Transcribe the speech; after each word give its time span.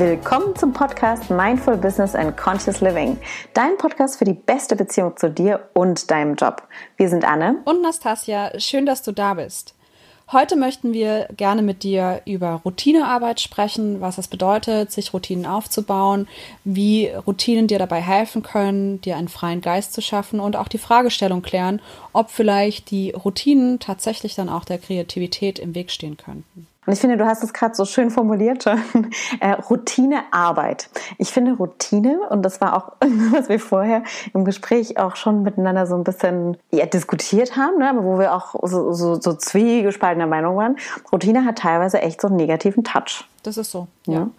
Willkommen 0.00 0.56
zum 0.56 0.72
Podcast 0.72 1.28
Mindful 1.28 1.76
Business 1.76 2.14
and 2.14 2.34
Conscious 2.34 2.80
Living. 2.80 3.18
Dein 3.52 3.76
Podcast 3.76 4.18
für 4.18 4.24
die 4.24 4.32
beste 4.32 4.74
Beziehung 4.74 5.14
zu 5.18 5.28
dir 5.28 5.68
und 5.74 6.10
deinem 6.10 6.36
Job. 6.36 6.66
Wir 6.96 7.10
sind 7.10 7.22
Anne 7.22 7.60
und 7.66 7.82
Nastasia. 7.82 8.58
Schön, 8.58 8.86
dass 8.86 9.02
du 9.02 9.12
da 9.12 9.34
bist. 9.34 9.74
Heute 10.32 10.56
möchten 10.56 10.94
wir 10.94 11.28
gerne 11.36 11.60
mit 11.60 11.82
dir 11.82 12.22
über 12.24 12.62
Routinearbeit 12.64 13.40
sprechen, 13.40 14.00
was 14.00 14.16
es 14.16 14.28
bedeutet, 14.28 14.90
sich 14.90 15.12
Routinen 15.12 15.44
aufzubauen, 15.44 16.28
wie 16.64 17.08
Routinen 17.08 17.66
dir 17.66 17.78
dabei 17.78 18.00
helfen 18.00 18.42
können, 18.42 19.02
dir 19.02 19.18
einen 19.18 19.28
freien 19.28 19.60
Geist 19.60 19.92
zu 19.92 20.00
schaffen 20.00 20.40
und 20.40 20.56
auch 20.56 20.68
die 20.68 20.78
Fragestellung 20.78 21.42
klären, 21.42 21.82
ob 22.14 22.30
vielleicht 22.30 22.90
die 22.90 23.10
Routinen 23.10 23.80
tatsächlich 23.80 24.34
dann 24.34 24.48
auch 24.48 24.64
der 24.64 24.78
Kreativität 24.78 25.58
im 25.58 25.74
Weg 25.74 25.90
stehen 25.90 26.16
könnten. 26.16 26.68
Und 26.90 26.94
ich 26.94 27.00
finde, 27.00 27.16
du 27.16 27.24
hast 27.24 27.44
es 27.44 27.52
gerade 27.52 27.72
so 27.76 27.84
schön 27.84 28.10
formuliert 28.10 28.64
schon. 28.64 28.80
Äh, 29.38 29.52
Routinearbeit. 29.52 30.90
Ich 31.18 31.30
finde 31.30 31.52
Routine, 31.52 32.18
und 32.30 32.42
das 32.42 32.60
war 32.60 32.76
auch, 32.76 32.92
was 33.30 33.48
wir 33.48 33.60
vorher 33.60 34.02
im 34.34 34.44
Gespräch 34.44 34.98
auch 34.98 35.14
schon 35.14 35.44
miteinander 35.44 35.86
so 35.86 35.94
ein 35.94 36.02
bisschen 36.02 36.56
ja, 36.72 36.86
diskutiert 36.86 37.56
haben, 37.56 37.78
ne? 37.78 37.90
aber 37.90 38.02
wo 38.02 38.18
wir 38.18 38.34
auch 38.34 38.56
so, 38.64 38.92
so, 38.92 39.20
so 39.20 39.34
zwiegespaltener 39.34 40.26
Meinung 40.26 40.56
waren. 40.56 40.76
Routine 41.12 41.44
hat 41.44 41.58
teilweise 41.58 42.02
echt 42.02 42.20
so 42.20 42.26
einen 42.26 42.36
negativen 42.36 42.82
Touch. 42.82 43.24
Das 43.44 43.56
ist 43.56 43.70
so, 43.70 43.86
ja. 44.06 44.14
ja. 44.14 44.30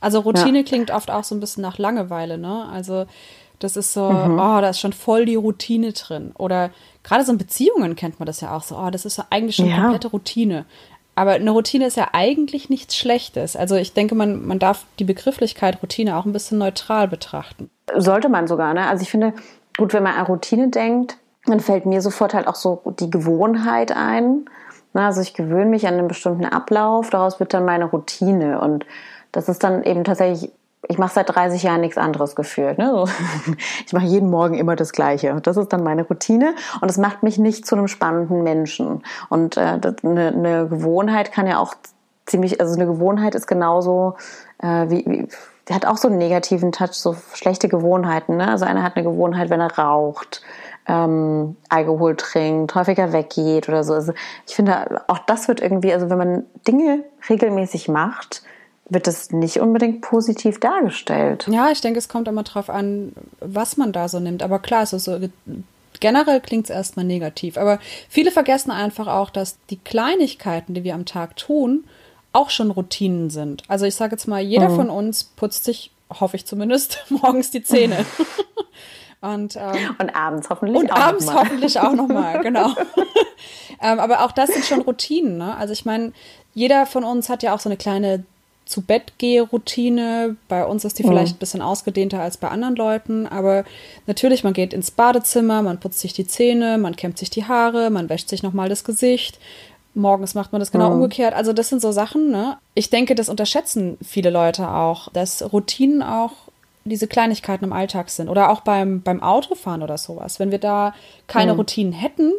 Also 0.00 0.18
Routine 0.20 0.58
ja. 0.58 0.64
klingt 0.64 0.90
oft 0.90 1.10
auch 1.10 1.22
so 1.22 1.36
ein 1.36 1.40
bisschen 1.40 1.62
nach 1.62 1.78
Langeweile, 1.78 2.36
ne? 2.36 2.66
Also 2.72 3.06
das 3.60 3.76
ist 3.76 3.92
so, 3.92 4.10
mhm. 4.10 4.40
oh, 4.40 4.60
da 4.60 4.70
ist 4.70 4.80
schon 4.80 4.92
voll 4.92 5.24
die 5.24 5.36
Routine 5.36 5.92
drin. 5.92 6.32
Oder 6.36 6.70
gerade 7.04 7.24
so 7.24 7.30
in 7.30 7.38
Beziehungen 7.38 7.94
kennt 7.94 8.18
man 8.18 8.26
das 8.26 8.40
ja 8.40 8.56
auch 8.56 8.64
so, 8.64 8.76
oh, 8.76 8.90
das 8.90 9.04
ist 9.04 9.22
eigentlich 9.30 9.54
schon 9.54 9.68
ja. 9.68 9.82
komplette 9.82 10.08
Routine. 10.08 10.66
Aber 11.16 11.32
eine 11.32 11.50
Routine 11.50 11.86
ist 11.86 11.96
ja 11.96 12.08
eigentlich 12.12 12.68
nichts 12.68 12.94
Schlechtes. 12.94 13.56
Also 13.56 13.74
ich 13.74 13.94
denke, 13.94 14.14
man, 14.14 14.46
man 14.46 14.58
darf 14.58 14.84
die 14.98 15.04
Begrifflichkeit 15.04 15.82
Routine 15.82 16.16
auch 16.16 16.26
ein 16.26 16.32
bisschen 16.32 16.58
neutral 16.58 17.08
betrachten. 17.08 17.70
Sollte 17.96 18.28
man 18.28 18.46
sogar, 18.46 18.74
ne? 18.74 18.86
Also 18.86 19.02
ich 19.02 19.10
finde, 19.10 19.32
gut, 19.78 19.94
wenn 19.94 20.02
man 20.02 20.14
an 20.14 20.26
Routine 20.26 20.68
denkt, 20.68 21.16
dann 21.46 21.60
fällt 21.60 21.86
mir 21.86 22.02
sofort 22.02 22.34
halt 22.34 22.46
auch 22.46 22.54
so 22.54 22.82
die 23.00 23.10
Gewohnheit 23.10 23.92
ein. 23.92 24.44
Ne? 24.92 25.02
Also 25.06 25.22
ich 25.22 25.32
gewöhne 25.32 25.66
mich 25.70 25.86
an 25.86 25.94
einen 25.94 26.08
bestimmten 26.08 26.44
Ablauf, 26.44 27.08
daraus 27.10 27.40
wird 27.40 27.54
dann 27.54 27.64
meine 27.64 27.86
Routine. 27.86 28.60
Und 28.60 28.84
das 29.32 29.48
ist 29.48 29.64
dann 29.64 29.82
eben 29.84 30.04
tatsächlich 30.04 30.50
ich 30.88 30.98
mache 30.98 31.14
seit 31.14 31.34
30 31.34 31.62
Jahren 31.62 31.80
nichts 31.80 31.98
anderes 31.98 32.34
gefühlt. 32.34 32.78
Ne? 32.78 32.90
So. 32.90 33.06
Ich 33.86 33.92
mache 33.92 34.06
jeden 34.06 34.30
Morgen 34.30 34.54
immer 34.54 34.76
das 34.76 34.92
Gleiche. 34.92 35.38
Das 35.42 35.56
ist 35.56 35.72
dann 35.72 35.82
meine 35.82 36.04
Routine 36.04 36.54
und 36.80 36.90
es 36.90 36.98
macht 36.98 37.22
mich 37.22 37.38
nicht 37.38 37.66
zu 37.66 37.76
einem 37.76 37.88
spannenden 37.88 38.42
Menschen. 38.42 39.02
Und 39.28 39.56
äh, 39.56 39.78
das, 39.78 39.96
eine, 40.02 40.66
Gewohnheit 40.68 41.32
kann 41.32 41.46
ja 41.46 41.58
auch 41.58 41.74
ziemlich, 42.26 42.60
also 42.60 42.74
eine 42.74 42.86
Gewohnheit 42.86 43.34
ist 43.34 43.46
genauso 43.46 44.16
äh, 44.58 44.88
wie, 44.88 45.04
wie 45.06 45.74
hat 45.74 45.86
auch 45.86 45.96
so 45.96 46.08
einen 46.08 46.18
negativen 46.18 46.72
Touch, 46.72 46.92
so 46.92 47.16
schlechte 47.34 47.68
Gewohnheiten. 47.68 48.36
Ne? 48.36 48.48
Also 48.48 48.64
einer 48.64 48.82
hat 48.82 48.96
eine 48.96 49.04
Gewohnheit, 49.04 49.50
wenn 49.50 49.60
er 49.60 49.76
raucht, 49.76 50.42
ähm, 50.88 51.56
Alkohol 51.68 52.16
trinkt, 52.16 52.74
häufiger 52.74 53.12
weggeht 53.12 53.68
oder 53.68 53.82
so. 53.82 53.94
Also 53.94 54.12
ich 54.46 54.54
finde, 54.54 55.02
auch 55.08 55.18
das 55.18 55.48
wird 55.48 55.60
irgendwie, 55.60 55.92
also 55.92 56.08
wenn 56.10 56.18
man 56.18 56.46
Dinge 56.66 57.02
regelmäßig 57.28 57.88
macht, 57.88 58.42
wird 58.88 59.06
das 59.06 59.30
nicht 59.30 59.58
unbedingt 59.58 60.00
positiv 60.00 60.60
dargestellt. 60.60 61.46
Ja, 61.50 61.70
ich 61.70 61.80
denke, 61.80 61.98
es 61.98 62.08
kommt 62.08 62.28
immer 62.28 62.44
drauf 62.44 62.70
an, 62.70 63.12
was 63.40 63.76
man 63.76 63.92
da 63.92 64.08
so 64.08 64.20
nimmt. 64.20 64.42
Aber 64.42 64.60
klar, 64.60 64.80
also 64.80 64.98
so 64.98 65.18
generell 66.00 66.40
klingt 66.40 66.64
es 66.64 66.70
erstmal 66.70 67.04
negativ. 67.04 67.58
Aber 67.58 67.78
viele 68.08 68.30
vergessen 68.30 68.70
einfach 68.70 69.08
auch, 69.08 69.30
dass 69.30 69.58
die 69.70 69.78
Kleinigkeiten, 69.78 70.74
die 70.74 70.84
wir 70.84 70.94
am 70.94 71.04
Tag 71.04 71.36
tun, 71.36 71.84
auch 72.32 72.50
schon 72.50 72.70
Routinen 72.70 73.30
sind. 73.30 73.64
Also 73.66 73.86
ich 73.86 73.94
sage 73.94 74.12
jetzt 74.12 74.28
mal, 74.28 74.40
jeder 74.40 74.68
mhm. 74.68 74.76
von 74.76 74.90
uns 74.90 75.24
putzt 75.24 75.64
sich, 75.64 75.90
hoffe 76.20 76.36
ich 76.36 76.46
zumindest, 76.46 77.04
morgens 77.08 77.50
die 77.50 77.62
Zähne. 77.62 78.04
Und, 79.22 79.56
ähm, 79.56 79.96
und 79.98 80.14
abends 80.14 80.50
hoffentlich 80.50 80.76
und 80.76 80.92
auch 80.92 80.98
abends 80.98 81.26
noch 81.26 81.36
hoffentlich 81.36 81.80
auch 81.80 81.94
nochmal, 81.94 82.40
genau. 82.42 82.74
ähm, 83.82 83.98
aber 83.98 84.22
auch 84.22 84.30
das 84.30 84.50
sind 84.50 84.64
schon 84.64 84.82
Routinen. 84.82 85.38
Ne? 85.38 85.56
Also 85.56 85.72
ich 85.72 85.86
meine, 85.86 86.12
jeder 86.54 86.84
von 86.86 87.02
uns 87.02 87.28
hat 87.28 87.42
ja 87.42 87.54
auch 87.54 87.58
so 87.58 87.68
eine 87.68 87.78
kleine 87.78 88.24
zu 88.66 88.82
Bett 88.82 89.12
gehe 89.18 89.42
Routine. 89.42 90.36
Bei 90.48 90.66
uns 90.66 90.84
ist 90.84 90.98
die 90.98 91.04
mhm. 91.04 91.08
vielleicht 91.08 91.36
ein 91.36 91.38
bisschen 91.38 91.62
ausgedehnter 91.62 92.20
als 92.20 92.36
bei 92.36 92.48
anderen 92.48 92.76
Leuten, 92.76 93.26
aber 93.26 93.64
natürlich, 94.06 94.44
man 94.44 94.52
geht 94.52 94.74
ins 94.74 94.90
Badezimmer, 94.90 95.62
man 95.62 95.80
putzt 95.80 96.00
sich 96.00 96.12
die 96.12 96.26
Zähne, 96.26 96.76
man 96.76 96.96
kämmt 96.96 97.16
sich 97.16 97.30
die 97.30 97.44
Haare, 97.44 97.90
man 97.90 98.10
wäscht 98.10 98.28
sich 98.28 98.42
nochmal 98.42 98.68
das 98.68 98.84
Gesicht. 98.84 99.38
Morgens 99.94 100.34
macht 100.34 100.52
man 100.52 100.60
das 100.60 100.72
genau 100.72 100.88
mhm. 100.88 100.96
umgekehrt. 100.96 101.32
Also 101.32 101.54
das 101.54 101.70
sind 101.70 101.80
so 101.80 101.90
Sachen, 101.90 102.30
ne? 102.30 102.58
Ich 102.74 102.90
denke, 102.90 103.14
das 103.14 103.30
unterschätzen 103.30 103.96
viele 104.04 104.28
Leute 104.28 104.68
auch, 104.68 105.10
dass 105.12 105.52
Routinen 105.52 106.02
auch 106.02 106.32
diese 106.84 107.06
Kleinigkeiten 107.06 107.64
im 107.64 107.72
Alltag 107.72 108.10
sind 108.10 108.28
oder 108.28 108.50
auch 108.50 108.60
beim, 108.60 109.00
beim 109.00 109.22
Autofahren 109.22 109.82
oder 109.82 109.96
sowas. 109.96 110.38
Wenn 110.38 110.50
wir 110.50 110.58
da 110.58 110.92
keine 111.28 111.52
mhm. 111.52 111.60
Routinen 111.60 111.92
hätten, 111.92 112.32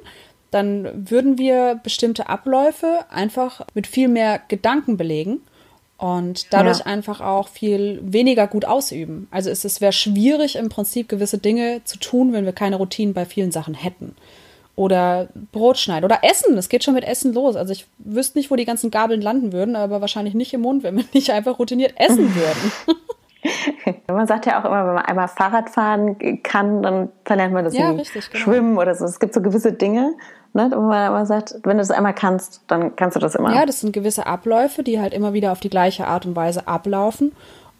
dann 0.52 1.10
würden 1.10 1.38
wir 1.38 1.80
bestimmte 1.84 2.30
Abläufe 2.30 3.06
einfach 3.10 3.62
mit 3.74 3.88
viel 3.88 4.08
mehr 4.08 4.40
Gedanken 4.48 4.98
belegen 4.98 5.42
und 5.97 6.53
dadurch 6.53 6.80
ja. 6.80 6.85
einfach 6.85 7.22
auch 7.22 7.47
viel 7.47 8.00
weniger 8.03 8.47
gut 8.47 8.66
ausüben. 8.66 9.28
Also 9.31 9.50
es, 9.50 9.66
es 9.66 9.81
wäre 9.81 9.94
schwierig 9.94 10.56
im 10.56 10.69
Prinzip 10.69 11.09
gewisse 11.09 11.40
Dinge 11.40 11.81
zu 11.85 11.97
tun, 11.97 12.34
wenn 12.34 12.46
wir 12.46 12.53
keine 12.53 12.75
Routinen 12.75 13.13
bei 13.13 13.25
vielen 13.25 13.52
Sachen 13.52 13.74
hätten. 13.74 14.16
Oder 14.75 15.30
Brot 15.52 15.80
schneiden 15.80 16.06
oder 16.06 16.19
Essen. 16.22 16.56
Es 16.56 16.69
geht 16.69 16.84
schon 16.84 16.94
mit 16.94 17.03
Essen 17.03 17.34
los. 17.34 17.56
Also 17.56 17.74
ich 17.74 17.88
wüsste 17.97 18.38
nicht, 18.38 18.52
wo 18.52 18.56
die 18.56 18.66
ganzen 18.66 18.91
Gabeln 18.91 19.22
landen 19.22 19.52
würden, 19.52 19.75
aber 19.75 20.02
wahrscheinlich 20.02 20.36
nicht 20.36 20.53
im 20.53 20.62
Mund, 20.62 20.84
wenn 20.84 20.97
wir 20.97 21.06
nicht 21.13 21.31
einfach 21.31 21.57
routiniert 21.57 21.94
essen 21.97 22.36
würden. 22.36 22.72
man 24.07 24.28
sagt 24.28 24.46
ja 24.46 24.59
auch 24.59 24.66
immer, 24.66 24.86
wenn 24.88 24.96
man 24.96 25.06
einmal 25.06 25.28
Fahrrad 25.28 25.69
fahren 25.69 26.41
kann, 26.44 26.81
dann 26.81 27.09
verlernt 27.25 27.53
man 27.53 27.63
das 27.63 27.75
ja, 27.75 27.91
richtig, 27.91 28.30
genau. 28.30 28.44
Schwimmen 28.44 28.78
oder 28.78 28.96
so. 28.96 29.06
Es 29.06 29.19
gibt 29.19 29.34
so 29.34 29.41
gewisse 29.41 29.74
Dinge, 29.74 30.13
Ne? 30.53 30.72
Wo 30.74 30.81
man 30.81 31.08
aber 31.08 31.25
sagt, 31.25 31.56
wenn 31.63 31.78
du 31.78 31.84
es 31.84 31.91
einmal 31.91 32.13
kannst, 32.13 32.62
dann 32.68 32.96
kannst 32.96 33.16
du 33.16 33.19
das 33.19 33.35
immer. 33.35 33.53
Ja, 33.53 33.66
das 33.66 33.81
sind 33.81 33.94
gewisse 33.94 34.25
Abläufe, 34.25 34.84
die 34.84 35.00
halt 35.00 35.13
immer 35.13 35.34
wieder 35.34 35.52
auf 35.52 35.59
die 35.59 35.69
gleiche 35.69 36.08
Art 36.08 36.25
und 36.25 36.35
Weise 36.35 36.68
ablaufen. 36.68 37.31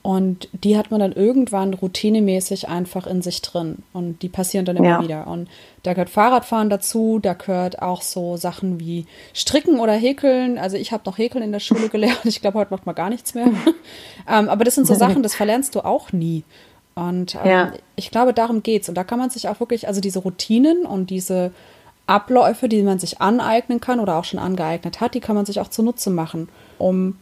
Und 0.08 0.48
die 0.54 0.78
hat 0.78 0.90
man 0.90 1.02
dann 1.02 1.12
irgendwann 1.12 1.74
routinemäßig 1.74 2.70
einfach 2.70 3.08
in 3.08 3.22
sich 3.22 3.42
drin. 3.42 3.80
Und 3.92 4.22
die 4.22 4.30
passieren 4.30 4.64
dann 4.64 4.78
immer 4.78 4.88
ja. 4.88 5.02
wieder. 5.02 5.28
Und 5.28 5.50
da 5.84 5.92
gehört 5.94 6.10
Fahrradfahren 6.10 6.70
dazu, 6.70 7.20
da 7.22 7.34
gehört 7.34 7.82
auch 7.82 8.02
so 8.02 8.38
Sachen 8.38 8.80
wie 8.80 9.06
Stricken 9.34 9.82
oder 9.82 9.92
Häkeln. 9.92 10.60
Also 10.60 10.78
ich 10.78 10.94
habe 10.94 11.04
noch 11.06 11.18
Häkeln 11.18 11.44
in 11.44 11.52
der 11.52 11.60
Schule 11.60 11.90
gelernt. 11.92 12.22
Ich 12.24 12.40
glaube, 12.40 12.60
heute 12.60 12.72
macht 12.72 12.86
man 12.86 12.96
gar 12.96 13.10
nichts 13.10 13.34
mehr. 13.34 13.48
ähm, 14.30 14.48
aber 14.48 14.64
das 14.64 14.76
sind 14.76 14.88
so 14.88 14.94
Sachen, 14.94 15.24
das 15.24 15.36
verlernst 15.36 15.76
du 15.76 15.82
auch 15.82 16.14
nie. 16.14 16.46
Und 16.96 17.36
ähm, 17.36 17.52
ja. 17.52 17.74
ich 17.98 18.10
glaube, 18.10 18.34
darum 18.34 18.64
geht's. 18.64 18.88
Und 18.88 18.96
da 18.96 19.04
kann 19.04 19.20
man 19.20 19.30
sich 19.30 19.50
auch 19.50 19.60
wirklich, 19.60 19.90
also 19.90 20.00
diese 20.00 20.20
Routinen 20.20 20.86
und 20.86 21.10
diese 21.10 21.52
Abläufe, 22.08 22.70
die 22.70 22.82
man 22.82 23.00
sich 23.00 23.22
aneignen 23.22 23.82
kann 23.82 24.00
oder 24.00 24.16
auch 24.16 24.24
schon 24.24 24.40
angeeignet 24.40 25.02
hat, 25.02 25.14
die 25.14 25.20
kann 25.20 25.36
man 25.36 25.46
sich 25.46 25.60
auch 25.60 25.68
zunutze 25.68 26.10
machen, 26.10 26.50
um 26.80 27.18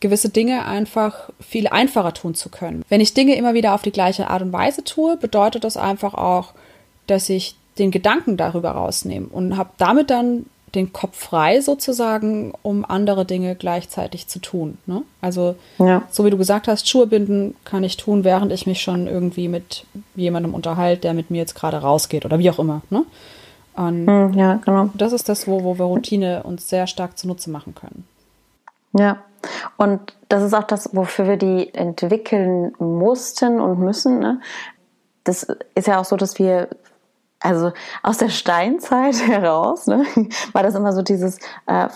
gewisse 0.00 0.30
Dinge 0.30 0.64
einfach 0.64 1.30
viel 1.40 1.68
einfacher 1.68 2.14
tun 2.14 2.34
zu 2.34 2.48
können. 2.48 2.84
Wenn 2.88 3.00
ich 3.00 3.14
Dinge 3.14 3.36
immer 3.36 3.54
wieder 3.54 3.74
auf 3.74 3.82
die 3.82 3.92
gleiche 3.92 4.28
Art 4.28 4.42
und 4.42 4.52
Weise 4.52 4.84
tue, 4.84 5.16
bedeutet 5.16 5.64
das 5.64 5.76
einfach 5.76 6.14
auch, 6.14 6.54
dass 7.06 7.28
ich 7.28 7.56
den 7.78 7.90
Gedanken 7.90 8.36
darüber 8.36 8.72
rausnehme 8.72 9.26
und 9.28 9.56
habe 9.56 9.70
damit 9.78 10.10
dann 10.10 10.46
den 10.74 10.92
Kopf 10.92 11.16
frei 11.18 11.60
sozusagen, 11.60 12.52
um 12.62 12.84
andere 12.84 13.24
Dinge 13.24 13.54
gleichzeitig 13.54 14.26
zu 14.26 14.38
tun. 14.38 14.78
Ne? 14.86 15.02
Also 15.20 15.56
ja. 15.78 16.02
so 16.10 16.24
wie 16.24 16.30
du 16.30 16.38
gesagt 16.38 16.66
hast, 16.66 16.88
Schuhe 16.88 17.06
binden 17.06 17.54
kann 17.64 17.84
ich 17.84 17.96
tun, 17.96 18.24
während 18.24 18.52
ich 18.52 18.66
mich 18.66 18.80
schon 18.80 19.06
irgendwie 19.06 19.48
mit 19.48 19.84
jemandem 20.14 20.54
unterhalte, 20.54 21.02
der 21.02 21.14
mit 21.14 21.30
mir 21.30 21.38
jetzt 21.38 21.54
gerade 21.54 21.78
rausgeht 21.78 22.24
oder 22.24 22.38
wie 22.38 22.50
auch 22.50 22.58
immer. 22.58 22.82
Ne? 22.90 23.04
Und 23.74 24.06
hm, 24.06 24.32
ja, 24.34 24.56
genau. 24.64 24.90
Das 24.94 25.12
ist 25.12 25.28
das, 25.28 25.46
wo, 25.46 25.64
wo 25.64 25.78
wir 25.78 25.84
Routine 25.84 26.42
uns 26.42 26.68
sehr 26.68 26.86
stark 26.86 27.18
zunutze 27.18 27.50
machen 27.50 27.74
können. 27.74 28.06
Ja, 28.92 29.18
und 29.76 30.14
das 30.28 30.42
ist 30.42 30.54
auch 30.54 30.64
das, 30.64 30.94
wofür 30.94 31.26
wir 31.26 31.36
die 31.36 31.74
entwickeln 31.74 32.72
mussten 32.78 33.60
und 33.60 33.78
müssen. 33.78 34.18
Ne? 34.18 34.40
Das 35.24 35.46
ist 35.74 35.86
ja 35.86 36.00
auch 36.00 36.04
so, 36.04 36.16
dass 36.16 36.38
wir 36.38 36.68
also 37.40 37.72
aus 38.04 38.18
der 38.18 38.28
Steinzeit 38.28 39.14
heraus 39.26 39.86
ne, 39.88 40.04
war 40.52 40.62
das 40.62 40.76
immer 40.76 40.92
so 40.92 41.02
dieses 41.02 41.38
äh, 41.66 41.88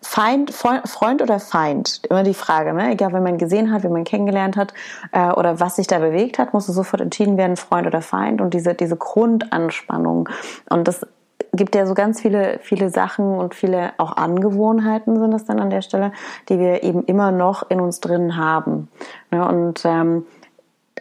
Feind, 0.00 0.52
Freund 0.52 1.20
oder 1.20 1.38
Feind, 1.38 2.00
immer 2.08 2.22
die 2.22 2.32
Frage. 2.32 2.72
Ne? 2.72 2.92
Egal, 2.92 3.12
wenn 3.12 3.22
man 3.22 3.36
gesehen 3.36 3.72
hat, 3.72 3.82
wie 3.82 3.88
man 3.88 4.04
kennengelernt 4.04 4.56
hat 4.56 4.72
äh, 5.12 5.30
oder 5.32 5.60
was 5.60 5.76
sich 5.76 5.86
da 5.86 5.98
bewegt 5.98 6.38
hat, 6.38 6.54
musste 6.54 6.72
sofort 6.72 7.02
entschieden 7.02 7.36
werden, 7.36 7.56
Freund 7.56 7.86
oder 7.86 8.00
Feind 8.00 8.40
und 8.40 8.54
diese 8.54 8.74
diese 8.74 8.96
Grundanspannung 8.96 10.28
und 10.70 10.88
das 10.88 11.06
gibt 11.56 11.74
ja 11.74 11.86
so 11.86 11.94
ganz 11.94 12.20
viele, 12.20 12.58
viele 12.60 12.90
Sachen 12.90 13.38
und 13.38 13.54
viele 13.54 13.92
auch 13.98 14.16
Angewohnheiten 14.16 15.18
sind 15.18 15.32
es 15.34 15.44
dann 15.44 15.60
an 15.60 15.70
der 15.70 15.82
Stelle, 15.82 16.12
die 16.48 16.58
wir 16.58 16.82
eben 16.82 17.04
immer 17.04 17.32
noch 17.32 17.68
in 17.70 17.80
uns 17.80 18.00
drin 18.00 18.36
haben. 18.36 18.88
Ne? 19.30 19.46
Und 19.46 19.84
ähm, 19.84 20.26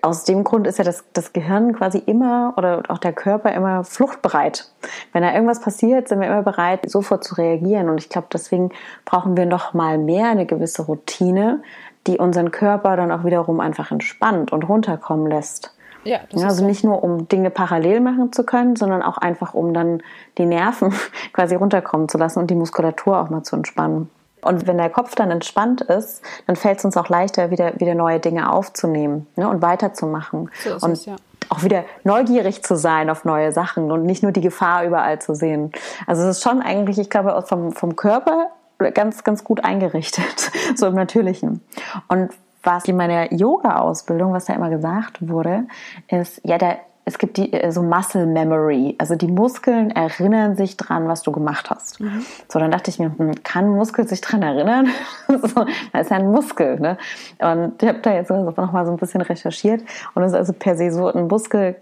aus 0.01 0.23
dem 0.23 0.43
Grund 0.43 0.67
ist 0.67 0.77
ja 0.77 0.83
das, 0.83 1.03
das 1.13 1.33
Gehirn 1.33 1.73
quasi 1.73 1.97
immer 1.97 2.53
oder 2.57 2.83
auch 2.89 2.99
der 2.99 3.13
Körper 3.13 3.51
immer 3.53 3.83
fluchtbereit. 3.83 4.71
Wenn 5.13 5.23
da 5.23 5.33
irgendwas 5.33 5.61
passiert, 5.61 6.07
sind 6.07 6.19
wir 6.19 6.27
immer 6.27 6.43
bereit, 6.43 6.89
sofort 6.89 7.23
zu 7.23 7.35
reagieren. 7.35 7.89
Und 7.89 7.97
ich 7.99 8.09
glaube, 8.09 8.27
deswegen 8.31 8.69
brauchen 9.03 9.35
wir 9.35 9.45
noch 9.45 9.73
mal 9.73 9.97
mehr 9.97 10.29
eine 10.29 10.45
gewisse 10.45 10.83
Routine, 10.83 11.63
die 12.07 12.17
unseren 12.19 12.51
Körper 12.51 12.95
dann 12.97 13.11
auch 13.11 13.23
wiederum 13.23 13.59
einfach 13.59 13.91
entspannt 13.91 14.51
und 14.51 14.69
runterkommen 14.69 15.27
lässt. 15.27 15.74
Ja, 16.05 16.19
also 16.33 16.49
so. 16.49 16.65
nicht 16.65 16.83
nur, 16.83 17.03
um 17.03 17.27
Dinge 17.27 17.49
parallel 17.49 17.99
machen 17.99 18.31
zu 18.31 18.45
können, 18.45 18.75
sondern 18.75 19.01
auch 19.01 19.17
einfach, 19.17 19.53
um 19.53 19.73
dann 19.73 20.01
die 20.37 20.45
Nerven 20.45 20.93
quasi 21.33 21.55
runterkommen 21.55 22.07
zu 22.07 22.17
lassen 22.17 22.39
und 22.39 22.49
die 22.49 22.55
Muskulatur 22.55 23.19
auch 23.19 23.29
mal 23.29 23.43
zu 23.43 23.55
entspannen. 23.55 24.09
Und 24.41 24.67
wenn 24.67 24.77
der 24.77 24.91
Kopf 24.91 25.15
dann 25.15 25.31
entspannt 25.31 25.81
ist, 25.81 26.21
dann 26.45 26.55
fällt 26.55 26.77
es 26.77 26.85
uns 26.85 26.95
auch 26.97 27.09
leichter, 27.09 27.49
wieder, 27.49 27.79
wieder 27.79 27.95
neue 27.95 28.19
Dinge 28.19 28.51
aufzunehmen 28.51 29.25
ne, 29.35 29.49
und 29.49 29.63
weiterzumachen. 29.63 30.51
So 30.63 30.75
und 30.85 30.91
es, 30.91 31.05
ja. 31.05 31.15
auch 31.49 31.63
wieder 31.63 31.83
neugierig 32.03 32.63
zu 32.63 32.75
sein 32.75 33.09
auf 33.09 33.25
neue 33.25 33.51
Sachen 33.51 33.91
und 33.91 34.03
nicht 34.03 34.21
nur 34.21 34.31
die 34.31 34.41
Gefahr 34.41 34.85
überall 34.85 35.17
zu 35.17 35.33
sehen. 35.33 35.71
Also 36.05 36.21
es 36.21 36.37
ist 36.37 36.43
schon 36.43 36.61
eigentlich, 36.61 36.99
ich 36.99 37.09
glaube, 37.09 37.43
vom, 37.47 37.71
vom 37.71 37.95
Körper 37.95 38.51
ganz, 38.93 39.23
ganz 39.23 39.43
gut 39.43 39.63
eingerichtet, 39.63 40.51
so 40.75 40.85
im 40.85 40.93
Natürlichen. 40.93 41.61
Und 42.07 42.29
was 42.65 42.85
in 42.85 42.97
meiner 42.97 43.31
Yoga-Ausbildung, 43.33 44.33
was 44.33 44.45
da 44.45 44.53
immer 44.53 44.69
gesagt 44.69 45.27
wurde, 45.27 45.65
ist, 46.09 46.41
ja, 46.43 46.57
der 46.57 46.79
es 47.07 47.19
gibt 47.19 47.37
die 47.37 47.53
äh, 47.53 47.71
so 47.71 47.83
Muscle 47.83 48.25
Memory, 48.25 48.95
also 48.97 49.15
die 49.15 49.27
Muskeln 49.27 49.91
erinnern 49.91 50.55
sich 50.55 50.75
dran, 50.75 51.07
was 51.07 51.21
du 51.21 51.31
gemacht 51.31 51.69
hast. 51.69 51.99
Mhm. 52.01 52.25
So, 52.49 52.59
dann 52.59 52.71
dachte 52.71 52.89
ich 52.89 52.97
mir, 52.97 53.11
hm, 53.15 53.43
kann 53.43 53.65
ein 53.65 53.75
Muskel 53.75 54.07
sich 54.07 54.21
dran 54.21 54.41
erinnern? 54.41 54.87
so, 55.27 55.65
das 55.93 56.01
ist 56.01 56.09
ja 56.09 56.17
ein 56.17 56.31
Muskel, 56.31 56.79
ne? 56.79 56.97
Und 57.39 57.81
ich 57.81 57.87
habe 57.87 57.99
da 57.99 58.13
jetzt 58.13 58.31
noch 58.31 58.71
mal 58.71 58.85
so 58.85 58.91
ein 58.91 58.97
bisschen 58.97 59.21
recherchiert 59.21 59.83
und 60.15 60.23
es 60.23 60.31
ist 60.31 60.37
also 60.37 60.53
per 60.53 60.75
se 60.75 60.91
so, 60.91 61.07
ein 61.07 61.27
Muskel 61.27 61.75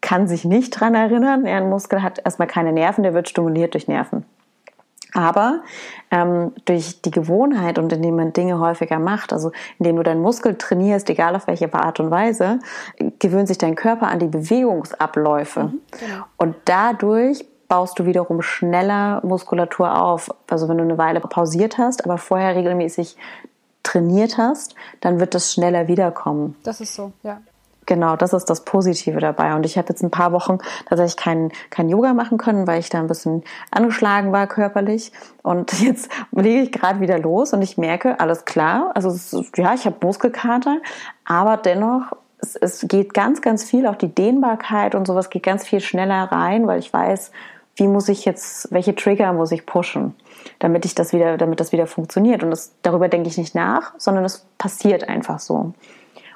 kann 0.00 0.26
sich 0.26 0.46
nicht 0.46 0.70
dran 0.70 0.94
erinnern. 0.94 1.46
Ein 1.46 1.68
Muskel 1.68 2.02
hat 2.02 2.20
erstmal 2.24 2.48
keine 2.48 2.72
Nerven, 2.72 3.02
der 3.02 3.12
wird 3.12 3.28
stimuliert 3.28 3.74
durch 3.74 3.86
Nerven. 3.86 4.24
Aber 5.14 5.62
ähm, 6.10 6.52
durch 6.64 7.02
die 7.02 7.10
Gewohnheit 7.10 7.78
und 7.78 7.92
indem 7.92 8.16
man 8.16 8.32
Dinge 8.32 8.58
häufiger 8.58 8.98
macht, 8.98 9.32
also 9.32 9.52
indem 9.78 9.96
du 9.96 10.02
deinen 10.02 10.22
Muskel 10.22 10.56
trainierst, 10.56 11.08
egal 11.10 11.36
auf 11.36 11.46
welche 11.46 11.72
Art 11.72 12.00
und 12.00 12.10
Weise, 12.10 12.58
gewöhnt 13.18 13.48
sich 13.48 13.58
dein 13.58 13.74
Körper 13.74 14.08
an 14.08 14.18
die 14.18 14.28
Bewegungsabläufe. 14.28 15.64
Mhm, 15.64 15.80
genau. 15.98 16.24
Und 16.36 16.56
dadurch 16.64 17.44
baust 17.68 17.98
du 17.98 18.04
wiederum 18.04 18.42
schneller 18.42 19.24
Muskulatur 19.24 20.02
auf. 20.02 20.28
Also 20.48 20.68
wenn 20.68 20.78
du 20.78 20.84
eine 20.84 20.98
Weile 20.98 21.20
pausiert 21.20 21.78
hast, 21.78 22.04
aber 22.04 22.18
vorher 22.18 22.56
regelmäßig 22.56 23.16
trainiert 23.82 24.38
hast, 24.38 24.74
dann 25.00 25.20
wird 25.20 25.34
das 25.34 25.52
schneller 25.52 25.88
wiederkommen. 25.88 26.56
Das 26.64 26.80
ist 26.80 26.94
so, 26.94 27.12
ja. 27.22 27.40
Genau, 27.90 28.14
das 28.14 28.32
ist 28.32 28.48
das 28.48 28.64
Positive 28.64 29.18
dabei. 29.18 29.52
Und 29.56 29.66
ich 29.66 29.76
habe 29.76 29.88
jetzt 29.88 30.00
ein 30.04 30.12
paar 30.12 30.30
Wochen 30.30 30.58
tatsächlich 30.88 31.16
kein, 31.16 31.50
kein 31.70 31.88
Yoga 31.88 32.14
machen 32.14 32.38
können, 32.38 32.68
weil 32.68 32.78
ich 32.78 32.88
da 32.88 33.00
ein 33.00 33.08
bisschen 33.08 33.42
angeschlagen 33.72 34.30
war 34.30 34.46
körperlich. 34.46 35.10
Und 35.42 35.72
jetzt 35.80 36.08
lege 36.30 36.60
ich 36.60 36.70
gerade 36.70 37.00
wieder 37.00 37.18
los 37.18 37.52
und 37.52 37.62
ich 37.62 37.78
merke, 37.78 38.20
alles 38.20 38.44
klar, 38.44 38.92
also 38.94 39.42
ja, 39.56 39.74
ich 39.74 39.86
habe 39.86 39.96
Muskelkater, 40.06 40.78
aber 41.24 41.56
dennoch 41.56 42.12
es, 42.40 42.54
es 42.54 42.86
geht 42.86 43.12
ganz, 43.12 43.42
ganz 43.42 43.64
viel, 43.64 43.88
auch 43.88 43.96
die 43.96 44.14
Dehnbarkeit 44.14 44.94
und 44.94 45.08
sowas 45.08 45.28
geht 45.28 45.42
ganz 45.42 45.66
viel 45.66 45.80
schneller 45.80 46.30
rein, 46.30 46.68
weil 46.68 46.78
ich 46.78 46.92
weiß, 46.92 47.32
wie 47.74 47.88
muss 47.88 48.08
ich 48.08 48.24
jetzt, 48.24 48.72
welche 48.72 48.94
Trigger 48.94 49.32
muss 49.32 49.50
ich 49.50 49.66
pushen, 49.66 50.14
damit 50.60 50.84
ich 50.84 50.94
das 50.94 51.12
wieder, 51.12 51.36
damit 51.38 51.58
das 51.58 51.72
wieder 51.72 51.88
funktioniert. 51.88 52.44
Und 52.44 52.50
das, 52.50 52.70
darüber 52.82 53.08
denke 53.08 53.28
ich 53.28 53.36
nicht 53.36 53.56
nach, 53.56 53.94
sondern 53.98 54.24
es 54.24 54.46
passiert 54.58 55.08
einfach 55.08 55.40
so. 55.40 55.72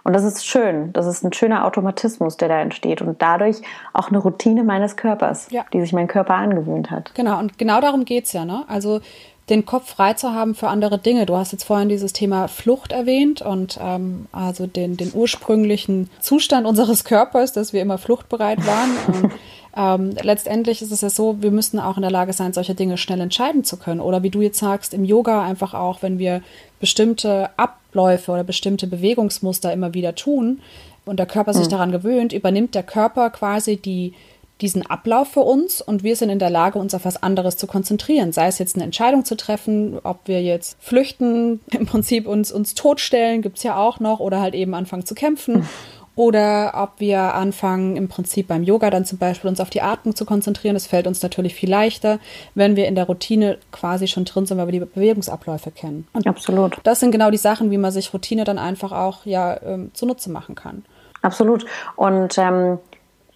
Und 0.04 0.12
das 0.12 0.22
ist 0.22 0.46
schön. 0.46 0.92
Das 0.92 1.06
ist 1.06 1.24
ein 1.24 1.32
schöner 1.32 1.64
Automatismus, 1.64 2.36
der 2.36 2.48
da 2.48 2.60
entsteht 2.60 3.00
und 3.00 3.20
dadurch 3.20 3.62
auch 3.94 4.08
eine 4.08 4.18
Routine 4.18 4.62
meines 4.62 4.96
Körpers, 4.96 5.48
ja. 5.50 5.64
die 5.72 5.80
sich 5.80 5.94
mein 5.94 6.08
Körper 6.08 6.34
angewöhnt 6.34 6.90
hat. 6.90 7.14
Genau, 7.14 7.38
und 7.38 7.56
genau 7.58 7.80
darum 7.80 8.04
geht 8.04 8.26
es 8.26 8.34
ja. 8.34 8.44
Ne? 8.44 8.64
Also 8.68 9.00
den 9.48 9.64
Kopf 9.64 9.94
frei 9.94 10.12
zu 10.14 10.32
haben 10.32 10.54
für 10.54 10.68
andere 10.68 10.98
Dinge. 10.98 11.26
Du 11.26 11.36
hast 11.36 11.52
jetzt 11.52 11.64
vorhin 11.64 11.88
dieses 11.88 12.12
Thema 12.12 12.48
Flucht 12.48 12.92
erwähnt 12.92 13.42
und 13.42 13.78
ähm, 13.82 14.26
also 14.30 14.66
den, 14.66 14.96
den 14.96 15.12
ursprünglichen 15.14 16.10
Zustand 16.20 16.66
unseres 16.66 17.04
Körpers, 17.04 17.52
dass 17.52 17.72
wir 17.72 17.82
immer 17.82 17.98
fluchtbereit 17.98 18.66
waren. 18.66 19.32
Ähm, 19.76 20.14
letztendlich 20.22 20.82
ist 20.82 20.92
es 20.92 21.00
ja 21.00 21.10
so, 21.10 21.42
wir 21.42 21.50
müssen 21.50 21.80
auch 21.80 21.96
in 21.96 22.02
der 22.02 22.10
Lage 22.10 22.32
sein, 22.32 22.52
solche 22.52 22.74
Dinge 22.74 22.96
schnell 22.96 23.20
entscheiden 23.20 23.64
zu 23.64 23.76
können. 23.76 24.00
Oder 24.00 24.22
wie 24.22 24.30
du 24.30 24.40
jetzt 24.40 24.58
sagst, 24.58 24.94
im 24.94 25.04
Yoga 25.04 25.42
einfach 25.42 25.74
auch, 25.74 26.02
wenn 26.02 26.18
wir 26.18 26.42
bestimmte 26.78 27.50
Abläufe 27.56 28.30
oder 28.32 28.44
bestimmte 28.44 28.86
Bewegungsmuster 28.86 29.72
immer 29.72 29.94
wieder 29.94 30.14
tun 30.14 30.60
und 31.04 31.18
der 31.18 31.26
Körper 31.26 31.54
sich 31.54 31.66
mhm. 31.66 31.70
daran 31.70 31.92
gewöhnt, 31.92 32.32
übernimmt 32.32 32.74
der 32.74 32.84
Körper 32.84 33.30
quasi 33.30 33.76
die 33.76 34.14
diesen 34.60 34.86
Ablauf 34.86 35.28
für 35.28 35.40
uns 35.40 35.82
und 35.82 36.04
wir 36.04 36.14
sind 36.14 36.30
in 36.30 36.38
der 36.38 36.48
Lage, 36.48 36.78
uns 36.78 36.94
auf 36.94 37.04
was 37.04 37.20
anderes 37.20 37.56
zu 37.56 37.66
konzentrieren. 37.66 38.32
Sei 38.32 38.46
es 38.46 38.60
jetzt 38.60 38.76
eine 38.76 38.84
Entscheidung 38.84 39.24
zu 39.24 39.36
treffen, 39.36 39.98
ob 40.04 40.20
wir 40.26 40.42
jetzt 40.42 40.76
flüchten, 40.80 41.60
im 41.72 41.86
Prinzip 41.86 42.28
uns, 42.28 42.52
uns 42.52 42.74
totstellen, 42.74 43.42
gibt 43.42 43.56
es 43.56 43.64
ja 43.64 43.76
auch 43.76 43.98
noch, 43.98 44.20
oder 44.20 44.40
halt 44.40 44.54
eben 44.54 44.74
anfangen 44.74 45.04
zu 45.04 45.14
kämpfen. 45.14 45.54
Mhm 45.58 45.68
oder 46.16 46.72
ob 46.74 47.00
wir 47.00 47.34
anfangen, 47.34 47.96
im 47.96 48.08
Prinzip 48.08 48.48
beim 48.48 48.62
Yoga 48.62 48.90
dann 48.90 49.04
zum 49.04 49.18
Beispiel 49.18 49.48
uns 49.48 49.60
auf 49.60 49.70
die 49.70 49.82
Atmung 49.82 50.14
zu 50.14 50.24
konzentrieren. 50.24 50.74
Das 50.74 50.86
fällt 50.86 51.06
uns 51.06 51.22
natürlich 51.22 51.54
viel 51.54 51.70
leichter, 51.70 52.18
wenn 52.54 52.76
wir 52.76 52.86
in 52.86 52.94
der 52.94 53.06
Routine 53.06 53.58
quasi 53.72 54.06
schon 54.06 54.24
drin 54.24 54.46
sind, 54.46 54.58
weil 54.58 54.66
wir 54.68 54.72
die 54.72 54.80
Bewegungsabläufe 54.80 55.70
kennen. 55.70 56.06
Und 56.12 56.26
Absolut. 56.26 56.78
Das 56.84 57.00
sind 57.00 57.10
genau 57.10 57.30
die 57.30 57.36
Sachen, 57.36 57.70
wie 57.70 57.78
man 57.78 57.90
sich 57.90 58.12
Routine 58.14 58.44
dann 58.44 58.58
einfach 58.58 58.92
auch 58.92 59.26
ja 59.26 59.60
ähm, 59.62 59.90
zunutze 59.94 60.30
machen 60.30 60.54
kann. 60.54 60.84
Absolut. 61.22 61.64
Und 61.96 62.38
ähm, 62.38 62.78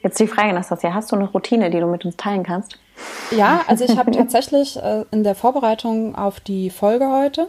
jetzt 0.03 0.21
die 0.21 0.29
Frage, 0.29 0.53
Nastasia, 0.53 0.95
hast 0.95 1.11
du 1.11 1.17
eine 1.17 1.29
Routine, 1.29 1.71
die 1.71 1.81
du 1.81 1.87
mit 1.87 2.05
uns 2.05 2.17
teilen 2.17 2.45
kannst? 2.45 2.79
Ja, 3.31 3.63
also 3.67 3.85
ich 3.85 3.97
habe 3.97 4.11
tatsächlich 4.11 4.77
äh, 4.77 5.05
in 5.11 5.25
der 5.25 5.35
Vorbereitung 5.35 6.15
auf 6.15 6.41
die 6.41 6.71
Folge 6.71 7.09
heute 7.09 7.49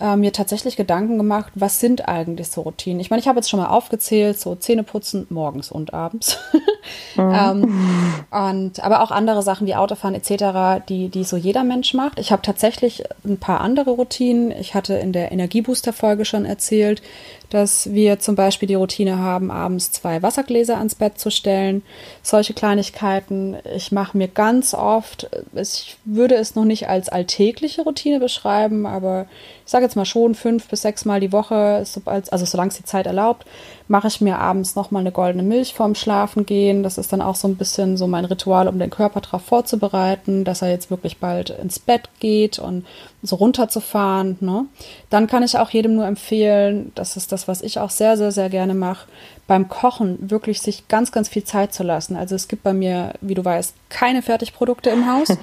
äh, 0.00 0.16
mir 0.16 0.32
tatsächlich 0.32 0.76
Gedanken 0.76 1.18
gemacht, 1.18 1.52
was 1.54 1.80
sind 1.80 2.08
eigentlich 2.08 2.48
so 2.48 2.62
Routinen? 2.62 3.00
Ich 3.00 3.10
meine, 3.10 3.20
ich 3.20 3.28
habe 3.28 3.38
jetzt 3.38 3.50
schon 3.50 3.60
mal 3.60 3.68
aufgezählt, 3.68 4.38
so 4.38 4.54
Zähneputzen 4.54 5.26
morgens 5.30 5.70
und 5.70 5.94
abends. 5.94 6.38
Mhm. 7.14 7.34
ähm, 7.34 8.24
und, 8.30 8.82
aber 8.82 9.02
auch 9.02 9.10
andere 9.10 9.42
Sachen 9.42 9.66
wie 9.66 9.74
Autofahren 9.74 10.14
etc., 10.14 10.82
die, 10.88 11.08
die 11.08 11.24
so 11.24 11.36
jeder 11.36 11.62
Mensch 11.62 11.92
macht. 11.92 12.18
Ich 12.18 12.32
habe 12.32 12.42
tatsächlich 12.42 13.04
ein 13.24 13.36
paar 13.36 13.60
andere 13.60 13.90
Routinen. 13.90 14.50
Ich 14.50 14.74
hatte 14.74 14.94
in 14.94 15.12
der 15.12 15.30
Energiebooster-Folge 15.30 16.24
schon 16.24 16.46
erzählt, 16.46 17.02
dass 17.50 17.92
wir 17.92 18.18
zum 18.20 18.36
Beispiel 18.36 18.68
die 18.68 18.74
Routine 18.76 19.18
haben, 19.18 19.50
abends 19.50 19.92
zwei 19.92 20.22
Wassergläser 20.22 20.78
ans 20.78 20.94
Bett 20.94 21.18
zu 21.18 21.30
stellen. 21.30 21.82
Solche 22.22 22.54
Kleinigkeiten. 22.54 23.56
Ich 23.76 23.92
mache 23.92 24.16
mir 24.16 24.28
ganz 24.28 24.72
oft, 24.72 25.28
ich 25.54 25.96
würde 26.04 26.36
es 26.36 26.54
noch 26.54 26.64
nicht 26.64 26.88
als 26.88 27.08
alltägliche 27.08 27.82
Routine 27.82 28.20
beschreiben, 28.20 28.86
aber 28.86 29.26
ich 29.66 29.70
sage 29.70 29.84
jetzt 29.84 29.96
mal 29.96 30.04
schon 30.04 30.34
fünf 30.34 30.68
bis 30.68 30.82
sechs 30.82 31.04
Mal 31.04 31.20
die 31.20 31.32
Woche, 31.32 31.84
also 32.06 32.44
solange 32.44 32.70
es 32.70 32.76
die 32.76 32.84
Zeit 32.84 33.06
erlaubt, 33.06 33.46
mache 33.90 34.06
ich 34.06 34.20
mir 34.20 34.38
abends 34.38 34.76
nochmal 34.76 35.00
eine 35.00 35.10
goldene 35.10 35.42
Milch 35.42 35.74
vorm 35.74 35.96
Schlafen 35.96 36.46
gehen. 36.46 36.84
Das 36.84 36.96
ist 36.96 37.12
dann 37.12 37.20
auch 37.20 37.34
so 37.34 37.48
ein 37.48 37.56
bisschen 37.56 37.96
so 37.96 38.06
mein 38.06 38.24
Ritual, 38.24 38.68
um 38.68 38.78
den 38.78 38.88
Körper 38.88 39.20
darauf 39.20 39.42
vorzubereiten, 39.42 40.44
dass 40.44 40.62
er 40.62 40.70
jetzt 40.70 40.92
wirklich 40.92 41.18
bald 41.18 41.50
ins 41.50 41.80
Bett 41.80 42.08
geht 42.20 42.60
und 42.60 42.86
so 43.24 43.34
runterzufahren. 43.34 44.36
Ne? 44.38 44.66
Dann 45.10 45.26
kann 45.26 45.42
ich 45.42 45.58
auch 45.58 45.70
jedem 45.70 45.96
nur 45.96 46.06
empfehlen, 46.06 46.92
das 46.94 47.16
ist 47.16 47.32
das, 47.32 47.48
was 47.48 47.62
ich 47.62 47.80
auch 47.80 47.90
sehr, 47.90 48.16
sehr, 48.16 48.30
sehr 48.30 48.48
gerne 48.48 48.74
mache, 48.74 49.08
beim 49.48 49.66
Kochen 49.66 50.30
wirklich 50.30 50.62
sich 50.62 50.86
ganz, 50.86 51.10
ganz 51.10 51.28
viel 51.28 51.42
Zeit 51.42 51.74
zu 51.74 51.82
lassen. 51.82 52.14
Also 52.14 52.36
es 52.36 52.46
gibt 52.46 52.62
bei 52.62 52.72
mir, 52.72 53.14
wie 53.20 53.34
du 53.34 53.44
weißt, 53.44 53.74
keine 53.88 54.22
Fertigprodukte 54.22 54.90
im 54.90 55.12
Haus. 55.12 55.28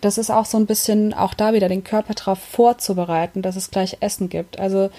Das 0.00 0.18
ist 0.18 0.30
auch 0.30 0.44
so 0.44 0.58
ein 0.58 0.66
bisschen, 0.66 1.14
auch 1.14 1.32
da 1.32 1.52
wieder 1.52 1.68
den 1.68 1.82
Körper 1.82 2.12
darauf 2.14 2.38
vorzubereiten, 2.38 3.40
dass 3.40 3.56
es 3.56 3.70
gleich 3.70 3.98
Essen 4.00 4.28
gibt. 4.28 4.58
Also 4.58 4.90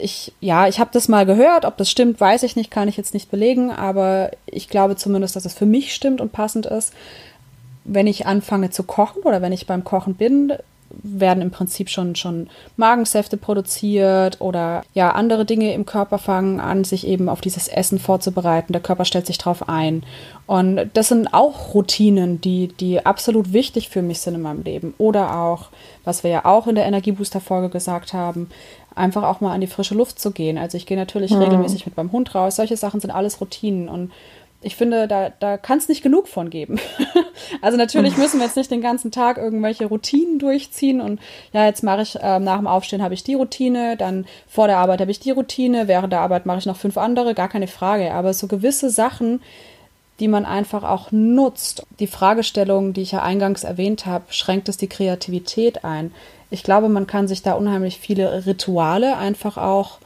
ich, 0.00 0.32
ja, 0.40 0.68
ich 0.68 0.80
habe 0.80 0.90
das 0.92 1.08
mal 1.08 1.26
gehört, 1.26 1.64
ob 1.64 1.76
das 1.76 1.90
stimmt, 1.90 2.20
weiß 2.20 2.42
ich 2.42 2.56
nicht, 2.56 2.70
kann 2.70 2.88
ich 2.88 2.96
jetzt 2.96 3.14
nicht 3.14 3.30
belegen, 3.30 3.70
aber 3.70 4.30
ich 4.46 4.68
glaube 4.68 4.96
zumindest, 4.96 5.36
dass 5.36 5.44
es 5.44 5.54
für 5.54 5.66
mich 5.66 5.94
stimmt 5.94 6.20
und 6.20 6.32
passend 6.32 6.66
ist. 6.66 6.92
Wenn 7.84 8.06
ich 8.06 8.26
anfange 8.26 8.70
zu 8.70 8.82
kochen 8.82 9.22
oder 9.22 9.40
wenn 9.40 9.52
ich 9.52 9.66
beim 9.66 9.84
Kochen 9.84 10.14
bin, 10.14 10.52
werden 10.90 11.42
im 11.42 11.50
Prinzip 11.50 11.90
schon, 11.90 12.16
schon 12.16 12.48
Magensäfte 12.76 13.36
produziert 13.36 14.40
oder 14.40 14.82
ja, 14.94 15.10
andere 15.10 15.44
Dinge 15.44 15.74
im 15.74 15.86
Körper 15.86 16.18
fangen 16.18 16.60
an, 16.60 16.84
sich 16.84 17.06
eben 17.06 17.28
auf 17.28 17.40
dieses 17.40 17.68
Essen 17.68 17.98
vorzubereiten. 17.98 18.72
Der 18.72 18.82
Körper 18.82 19.04
stellt 19.04 19.26
sich 19.26 19.38
drauf 19.38 19.68
ein. 19.68 20.02
Und 20.46 20.88
das 20.94 21.08
sind 21.08 21.34
auch 21.34 21.74
Routinen, 21.74 22.40
die, 22.40 22.68
die 22.68 23.04
absolut 23.04 23.52
wichtig 23.52 23.90
für 23.90 24.02
mich 24.02 24.20
sind 24.20 24.34
in 24.34 24.42
meinem 24.42 24.62
Leben. 24.62 24.94
Oder 24.98 25.38
auch, 25.38 25.68
was 26.04 26.24
wir 26.24 26.30
ja 26.30 26.44
auch 26.44 26.66
in 26.66 26.74
der 26.74 26.86
Energiebooster-Folge 26.86 27.68
gesagt 27.68 28.12
haben, 28.14 28.48
einfach 28.98 29.22
auch 29.22 29.40
mal 29.40 29.52
an 29.52 29.60
die 29.60 29.66
frische 29.66 29.94
Luft 29.94 30.20
zu 30.20 30.30
gehen. 30.30 30.58
Also 30.58 30.76
ich 30.76 30.86
gehe 30.86 30.96
natürlich 30.96 31.32
mhm. 31.32 31.42
regelmäßig 31.42 31.86
mit 31.86 31.96
meinem 31.96 32.12
Hund 32.12 32.34
raus. 32.34 32.56
Solche 32.56 32.76
Sachen 32.76 33.00
sind 33.00 33.10
alles 33.10 33.40
Routinen 33.40 33.88
und 33.88 34.12
ich 34.60 34.74
finde, 34.74 35.06
da, 35.06 35.30
da 35.30 35.56
kann 35.56 35.78
es 35.78 35.88
nicht 35.88 36.02
genug 36.02 36.26
von 36.26 36.50
geben. 36.50 36.80
also 37.62 37.78
natürlich 37.78 38.16
müssen 38.16 38.40
wir 38.40 38.46
jetzt 38.46 38.56
nicht 38.56 38.72
den 38.72 38.80
ganzen 38.80 39.12
Tag 39.12 39.38
irgendwelche 39.38 39.86
Routinen 39.86 40.40
durchziehen 40.40 41.00
und 41.00 41.20
ja, 41.52 41.64
jetzt 41.64 41.84
mache 41.84 42.02
ich 42.02 42.16
äh, 42.16 42.40
nach 42.40 42.56
dem 42.56 42.66
Aufstehen 42.66 43.02
habe 43.02 43.14
ich 43.14 43.22
die 43.22 43.34
Routine, 43.34 43.96
dann 43.96 44.26
vor 44.48 44.66
der 44.66 44.78
Arbeit 44.78 45.00
habe 45.00 45.12
ich 45.12 45.20
die 45.20 45.30
Routine, 45.30 45.86
während 45.86 46.12
der 46.12 46.20
Arbeit 46.20 46.44
mache 46.44 46.58
ich 46.58 46.66
noch 46.66 46.76
fünf 46.76 46.98
andere, 46.98 47.34
gar 47.34 47.48
keine 47.48 47.68
Frage. 47.68 48.12
Aber 48.12 48.34
so 48.34 48.48
gewisse 48.48 48.90
Sachen, 48.90 49.40
die 50.18 50.28
man 50.28 50.44
einfach 50.44 50.82
auch 50.82 51.12
nutzt. 51.12 51.86
Die 52.00 52.08
Fragestellung, 52.08 52.92
die 52.92 53.02
ich 53.02 53.12
ja 53.12 53.22
eingangs 53.22 53.62
erwähnt 53.62 54.06
habe, 54.06 54.24
schränkt 54.30 54.68
es 54.68 54.76
die 54.76 54.88
Kreativität 54.88 55.84
ein. 55.84 56.12
Ich 56.50 56.62
glaube, 56.62 56.88
man 56.88 57.06
kann 57.06 57.28
sich 57.28 57.42
da 57.42 57.52
unheimlich 57.52 57.98
viele 57.98 58.46
Rituale 58.46 59.16
einfach 59.16 59.56
auch 59.56 59.98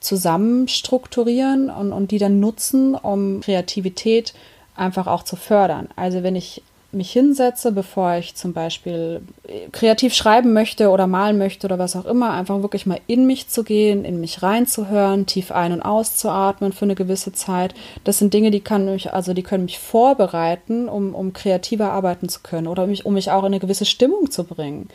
zusammenstrukturieren 0.00 1.70
und, 1.70 1.92
und 1.92 2.10
die 2.10 2.18
dann 2.18 2.40
nutzen, 2.40 2.94
um 2.94 3.40
Kreativität 3.40 4.34
einfach 4.74 5.06
auch 5.06 5.22
zu 5.22 5.36
fördern. 5.36 5.88
Also 5.96 6.22
wenn 6.22 6.36
ich 6.36 6.62
mich 6.92 7.10
hinsetze, 7.10 7.72
bevor 7.72 8.16
ich 8.16 8.34
zum 8.34 8.52
Beispiel 8.52 9.22
äh, 9.48 9.68
kreativ 9.72 10.12
schreiben 10.12 10.52
möchte 10.52 10.90
oder 10.90 11.06
malen 11.06 11.38
möchte 11.38 11.66
oder 11.66 11.78
was 11.78 11.96
auch 11.96 12.04
immer, 12.04 12.32
einfach 12.32 12.60
wirklich 12.60 12.84
mal 12.84 13.00
in 13.06 13.26
mich 13.26 13.48
zu 13.48 13.64
gehen, 13.64 14.04
in 14.04 14.20
mich 14.20 14.42
reinzuhören, 14.42 15.24
tief 15.24 15.52
ein- 15.52 15.72
und 15.72 15.82
auszuatmen 15.82 16.72
für 16.72 16.84
eine 16.84 16.94
gewisse 16.94 17.32
Zeit. 17.32 17.74
Das 18.04 18.18
sind 18.18 18.34
Dinge, 18.34 18.50
die 18.50 18.60
kann 18.60 18.84
mich, 18.84 19.12
also 19.12 19.32
die 19.32 19.42
können 19.42 19.64
mich 19.64 19.78
vorbereiten, 19.78 20.88
um, 20.88 21.14
um 21.14 21.32
kreativer 21.32 21.92
arbeiten 21.92 22.28
zu 22.28 22.40
können 22.42 22.66
oder 22.66 22.86
mich, 22.86 23.06
um 23.06 23.14
mich 23.14 23.30
auch 23.30 23.40
in 23.40 23.46
eine 23.46 23.60
gewisse 23.60 23.86
Stimmung 23.86 24.30
zu 24.30 24.44
bringen. 24.44 24.88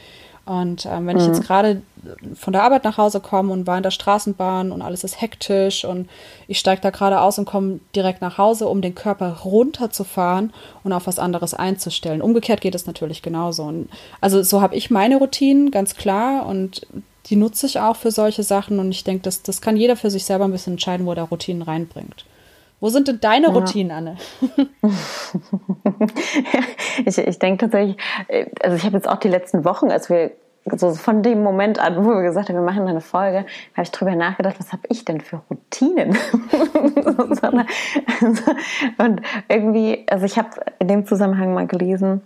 Und 0.48 0.86
ähm, 0.86 1.08
wenn 1.08 1.18
mhm. 1.18 1.22
ich 1.22 1.28
jetzt 1.28 1.44
gerade 1.44 1.82
von 2.36 2.54
der 2.54 2.64
Arbeit 2.64 2.86
nach 2.86 2.98
Hause 2.98 3.20
komme 3.20 3.52
und 3.52 3.68
war 3.68 3.76
in 3.76 3.84
der 3.84 3.92
Straßenbahn 3.92 4.72
und 4.72 4.82
alles 4.82 5.04
ist 5.04 5.20
hektisch 5.20 5.84
und 5.84 6.10
ich 6.48 6.58
steige 6.58 6.82
da 6.82 6.90
gerade 6.90 7.20
aus 7.20 7.38
und 7.38 7.44
komme 7.44 7.82
direkt 7.94 8.22
nach 8.22 8.38
Hause, 8.38 8.68
um 8.70 8.82
den 8.82 8.96
Körper 8.96 9.40
runterzufahren 9.44 10.54
und 10.86 10.94
auf 10.94 11.06
was 11.06 11.20
anderes 11.20 11.54
einzustellen. 11.54 12.22
Umgekehrt 12.22 12.62
geht 12.62 12.76
es 12.76 12.88
natürlich 12.88 13.22
genauso. 13.22 13.64
Und 13.64 13.90
also 14.22 14.42
so 14.42 14.62
habe 14.62 14.76
ich 14.76 14.90
meine 14.90 15.18
Routinen, 15.18 15.70
ganz 15.70 15.96
klar, 15.96 16.46
und 16.46 16.88
die 17.26 17.36
nutze 17.36 17.66
ich 17.66 17.82
auch 17.82 17.98
für 17.98 18.12
solche 18.12 18.44
Sachen. 18.44 18.80
Und 18.80 18.92
ich 18.92 19.04
denke, 19.04 19.24
das, 19.24 19.44
das 19.44 19.60
kann 19.62 19.76
jeder 19.76 19.98
für 19.98 20.10
sich 20.10 20.24
selber 20.24 20.46
ein 20.46 20.52
bisschen 20.52 20.74
entscheiden, 20.74 21.06
wo 21.06 21.12
er 21.12 21.24
Routinen 21.24 21.62
reinbringt. 21.62 22.26
Wo 22.80 22.90
sind 22.90 23.08
denn 23.08 23.20
deine 23.20 23.48
ja. 23.48 23.54
Routinen, 23.54 23.92
Anne? 23.92 24.18
ich 27.06 27.18
ich 27.18 27.40
denke 27.40 27.66
tatsächlich, 27.66 27.98
äh, 28.28 28.46
also 28.62 28.76
ich 28.76 28.86
habe 28.86 28.96
jetzt 28.96 29.10
auch 29.10 29.18
die 29.18 29.30
letzten 29.30 29.66
Wochen, 29.66 29.90
als 29.90 30.10
wir 30.10 30.32
so 30.76 30.94
von 30.94 31.24
dem 31.24 31.42
Moment 31.44 31.80
an, 31.80 32.06
wo 32.06 32.10
wir 32.10 32.22
gesagt 32.22 32.50
haben, 32.50 32.56
wir 32.56 32.62
machen 32.62 32.88
eine 32.88 33.02
Folge, 33.02 33.46
habe 33.74 33.84
ich 33.84 33.92
drüber 33.92 34.16
nachgedacht, 34.16 34.60
was 34.60 34.74
habe 34.74 34.84
ich 34.90 35.06
denn 35.06 35.22
für 35.22 35.42
Routinen? 35.50 36.10
und 38.98 39.22
irgendwie, 39.48 40.06
also 40.10 40.26
ich 40.26 40.38
habe 40.38 40.50
in 40.80 40.88
dem 40.88 41.06
Zusammenhang 41.06 41.54
mal 41.54 41.68
gelesen, 41.68 42.22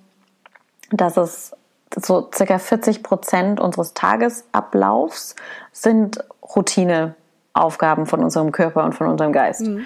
dass 0.92 1.18
es 1.18 1.56
so 1.96 2.30
circa 2.34 2.58
40 2.58 3.04
Prozent 3.04 3.60
unseres 3.60 3.94
Tagesablaufs 3.94 5.36
sind 5.72 6.24
Routineaufgaben 6.56 8.06
von 8.06 8.24
unserem 8.24 8.52
Körper 8.52 8.84
und 8.84 8.94
von 8.94 9.08
unserem 9.08 9.34
Geist. 9.34 9.62
Mhm. 9.62 9.86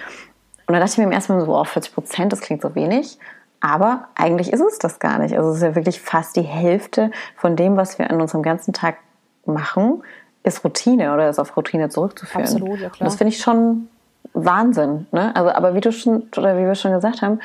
Und 0.66 0.72
dann 0.72 0.80
dachte 0.80 0.92
ich 0.92 0.98
mir 0.98 1.04
im 1.04 1.12
ersten 1.12 1.34
Mal 1.34 1.44
so, 1.44 1.56
oh, 1.56 1.64
40 1.64 1.94
Prozent, 1.94 2.32
das 2.32 2.40
klingt 2.40 2.62
so 2.62 2.74
wenig. 2.74 3.18
Aber 3.60 4.08
eigentlich 4.14 4.52
ist 4.52 4.60
es 4.60 4.78
das 4.78 4.98
gar 4.98 5.18
nicht. 5.18 5.36
Also 5.36 5.50
es 5.50 5.56
ist 5.56 5.62
ja 5.62 5.74
wirklich 5.74 6.00
fast 6.00 6.36
die 6.36 6.42
Hälfte 6.42 7.10
von 7.36 7.56
dem, 7.56 7.76
was 7.76 7.98
wir 7.98 8.10
an 8.10 8.20
unserem 8.20 8.42
ganzen 8.42 8.72
Tag 8.72 8.96
machen, 9.44 10.02
ist 10.42 10.64
Routine 10.64 11.14
oder 11.14 11.28
ist 11.28 11.38
auf 11.38 11.56
Routine 11.56 11.88
zurückzuführen. 11.88 12.44
Absolut, 12.44 12.80
ja 12.80 12.88
klar. 12.88 13.00
Und 13.00 13.06
das 13.06 13.16
finde 13.16 13.32
ich 13.32 13.40
schon 13.40 13.88
Wahnsinn. 14.32 15.06
Ne? 15.12 15.34
Also, 15.34 15.50
aber 15.50 15.74
wie 15.74 15.80
du 15.80 15.92
schon, 15.92 16.28
oder 16.36 16.56
wie 16.58 16.64
wir 16.64 16.74
schon 16.74 16.92
gesagt 16.92 17.22
haben, 17.22 17.40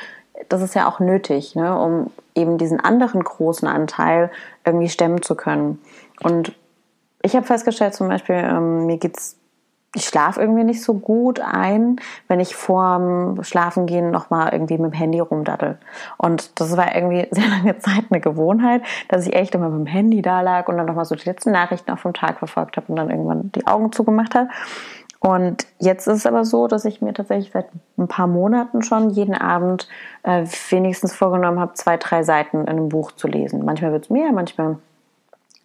das 0.48 0.62
ist 0.62 0.74
ja 0.74 0.88
auch 0.88 1.00
nötig, 1.00 1.54
ne? 1.54 1.78
um 1.78 2.10
eben 2.34 2.58
diesen 2.58 2.80
anderen 2.80 3.22
großen 3.22 3.68
Anteil 3.68 4.30
irgendwie 4.64 4.88
stemmen 4.88 5.22
zu 5.22 5.34
können. 5.34 5.80
Und 6.22 6.52
ich 7.22 7.36
habe 7.36 7.46
festgestellt, 7.46 7.94
zum 7.94 8.08
Beispiel, 8.08 8.36
ähm, 8.36 8.86
mir 8.86 8.98
geht's 8.98 9.36
ich 9.94 10.06
schlafe 10.06 10.40
irgendwie 10.40 10.64
nicht 10.64 10.82
so 10.82 10.94
gut 10.94 11.40
ein, 11.40 11.96
wenn 12.26 12.40
ich 12.40 12.56
vorm 12.56 13.42
Schlafengehen 13.44 14.10
nochmal 14.10 14.50
irgendwie 14.52 14.78
mit 14.78 14.92
dem 14.92 14.96
Handy 14.96 15.20
rumdattel. 15.20 15.78
Und 16.16 16.58
das 16.60 16.76
war 16.76 16.94
irgendwie 16.94 17.28
sehr 17.30 17.48
lange 17.48 17.78
Zeit 17.78 18.04
eine 18.10 18.20
Gewohnheit, 18.20 18.82
dass 19.08 19.26
ich 19.26 19.34
echt 19.34 19.54
immer 19.54 19.68
mit 19.68 19.86
dem 19.86 19.92
Handy 19.92 20.22
da 20.22 20.40
lag 20.40 20.68
und 20.68 20.78
dann 20.78 20.86
nochmal 20.86 21.04
so 21.04 21.14
die 21.14 21.28
letzten 21.28 21.52
Nachrichten 21.52 21.90
auf 21.90 22.02
dem 22.02 22.14
Tag 22.14 22.38
verfolgt 22.38 22.76
habe 22.76 22.86
und 22.88 22.96
dann 22.96 23.10
irgendwann 23.10 23.52
die 23.52 23.66
Augen 23.66 23.92
zugemacht 23.92 24.34
habe. 24.34 24.48
Und 25.20 25.66
jetzt 25.78 26.08
ist 26.08 26.18
es 26.18 26.26
aber 26.26 26.44
so, 26.44 26.66
dass 26.66 26.84
ich 26.84 27.00
mir 27.00 27.12
tatsächlich 27.12 27.52
seit 27.52 27.66
ein 27.96 28.08
paar 28.08 28.26
Monaten 28.26 28.82
schon 28.82 29.10
jeden 29.10 29.34
Abend 29.34 29.88
äh, 30.24 30.44
wenigstens 30.70 31.14
vorgenommen 31.14 31.60
habe, 31.60 31.74
zwei, 31.74 31.96
drei 31.96 32.24
Seiten 32.24 32.62
in 32.62 32.68
einem 32.68 32.88
Buch 32.88 33.12
zu 33.12 33.28
lesen. 33.28 33.64
Manchmal 33.64 33.92
wird 33.92 34.04
es 34.04 34.10
mehr, 34.10 34.32
manchmal 34.32 34.78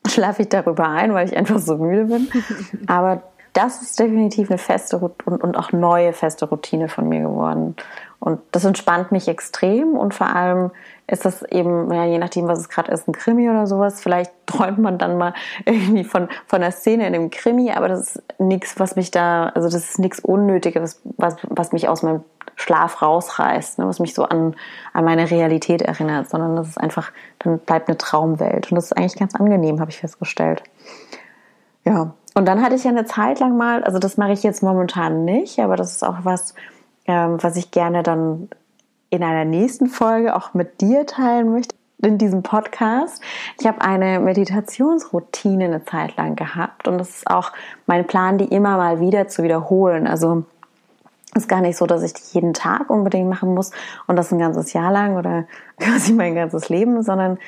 schlafe 0.05 0.43
ich 0.43 0.50
darüber 0.50 0.88
ein, 0.89 1.13
weil 1.13 1.27
ich 1.27 1.36
einfach 1.36 1.57
so 1.57 1.77
müde 1.77 2.05
bin. 2.05 2.27
Aber 2.88 3.24
das 3.57 3.81
ist 3.81 3.99
definitiv 3.99 4.51
eine 4.51 4.59
feste 4.59 4.99
und, 4.99 5.25
und 5.25 5.57
auch 5.57 5.71
neue 5.71 6.13
feste 6.13 6.45
Routine 6.47 6.89
von 6.89 7.09
mir 7.09 7.21
geworden. 7.21 7.75
Und 8.19 8.39
das 8.51 8.65
entspannt 8.65 9.11
mich 9.11 9.27
extrem 9.27 9.95
und 9.95 10.13
vor 10.13 10.27
allem 10.27 10.69
ist 11.07 11.25
das 11.25 11.41
eben, 11.41 11.91
ja, 11.91 12.05
je 12.05 12.19
nachdem, 12.19 12.47
was 12.47 12.59
es 12.59 12.69
gerade 12.69 12.91
ist, 12.91 13.07
ein 13.07 13.13
Krimi 13.13 13.49
oder 13.49 13.65
sowas. 13.65 13.99
Vielleicht 13.99 14.31
träumt 14.45 14.77
man 14.77 14.99
dann 14.99 15.17
mal 15.17 15.33
irgendwie 15.65 16.03
von, 16.03 16.29
von 16.45 16.61
einer 16.61 16.71
Szene 16.71 17.07
in 17.07 17.15
einem 17.15 17.31
Krimi, 17.31 17.71
aber 17.71 17.87
das 17.87 18.17
ist 18.17 18.23
nichts, 18.37 18.79
was 18.79 18.95
mich 18.95 19.09
da, 19.09 19.47
also 19.49 19.67
das 19.67 19.89
ist 19.89 19.99
nichts 19.99 20.19
Unnötiges, 20.19 21.01
was, 21.17 21.37
was 21.41 21.71
mich 21.71 21.89
aus 21.89 22.03
meinem 22.03 22.23
Schlaf 22.55 23.01
rausreißt, 23.01 23.79
ne, 23.79 23.87
was 23.87 23.99
mich 23.99 24.13
so 24.13 24.23
an, 24.25 24.55
an 24.93 25.03
meine 25.03 25.31
Realität 25.31 25.81
erinnert, 25.81 26.29
sondern 26.29 26.55
das 26.55 26.69
ist 26.69 26.77
einfach, 26.77 27.11
dann 27.39 27.57
bleibt 27.57 27.87
eine 27.87 27.97
Traumwelt. 27.97 28.71
Und 28.71 28.75
das 28.75 28.85
ist 28.85 28.93
eigentlich 28.93 29.15
ganz 29.15 29.33
angenehm, 29.33 29.79
habe 29.79 29.89
ich 29.89 29.97
festgestellt. 29.97 30.61
Ja, 31.85 32.13
und 32.38 32.46
dann 32.46 32.62
hatte 32.62 32.75
ich 32.75 32.84
ja 32.84 32.91
eine 32.91 33.06
Zeit 33.06 33.39
lang 33.39 33.58
mal, 33.58 33.84
also 33.84 33.98
das 33.98 34.15
mache 34.15 34.32
ich 34.32 34.44
jetzt 34.44 34.62
momentan 34.62 35.25
nicht, 35.25 35.58
aber 35.58 35.75
das 35.75 35.94
ist 35.94 36.03
auch 36.03 36.17
was, 36.22 36.53
ähm, 37.08 37.41
was 37.41 37.56
ich 37.56 37.72
gerne 37.72 38.03
dann 38.03 38.48
in 39.10 39.24
einer 39.24 39.44
nächsten 39.44 39.88
Folge 39.88 40.36
auch 40.36 40.53
mit 40.53 40.79
dir 40.79 41.08
teilen 41.08 41.51
möchte 41.51 41.75
in 42.03 42.20
diesem 42.20 42.44
Podcast. 42.44 43.24
Ich 43.60 43.65
habe 43.65 43.82
eine 43.82 44.20
Meditationsroutine 44.20 45.65
eine 45.65 45.86
Zeit 45.86 46.15
lang 46.15 46.36
gehabt 46.36 46.88
und 46.88 47.00
das 47.00 47.10
ist 47.10 47.27
auch 47.27 47.53
mein 47.88 48.06
Plan, 48.06 48.38
die 48.38 48.46
immer 48.46 48.77
mal 48.77 49.00
wieder 49.00 49.27
zu 49.27 49.41
wiederholen. 49.41 50.06
Also 50.06 50.46
ist 51.34 51.50
gar 51.50 51.62
nicht 51.62 51.77
so, 51.77 51.88
dass 51.88 52.03
ich 52.03 52.13
die 52.13 52.36
jeden 52.36 52.53
Tag 52.53 52.91
unbedingt 52.91 53.27
machen 53.27 53.56
muss 53.56 53.72
und 54.06 54.15
das 54.15 54.32
ein 54.32 54.38
ganzes 54.38 54.74
Jahr 54.74 54.91
lang 54.91 55.17
oder 55.17 55.46
quasi 55.79 56.13
mein 56.13 56.36
ganzes 56.36 56.70
Leben, 56.70 57.01
sondern 57.01 57.39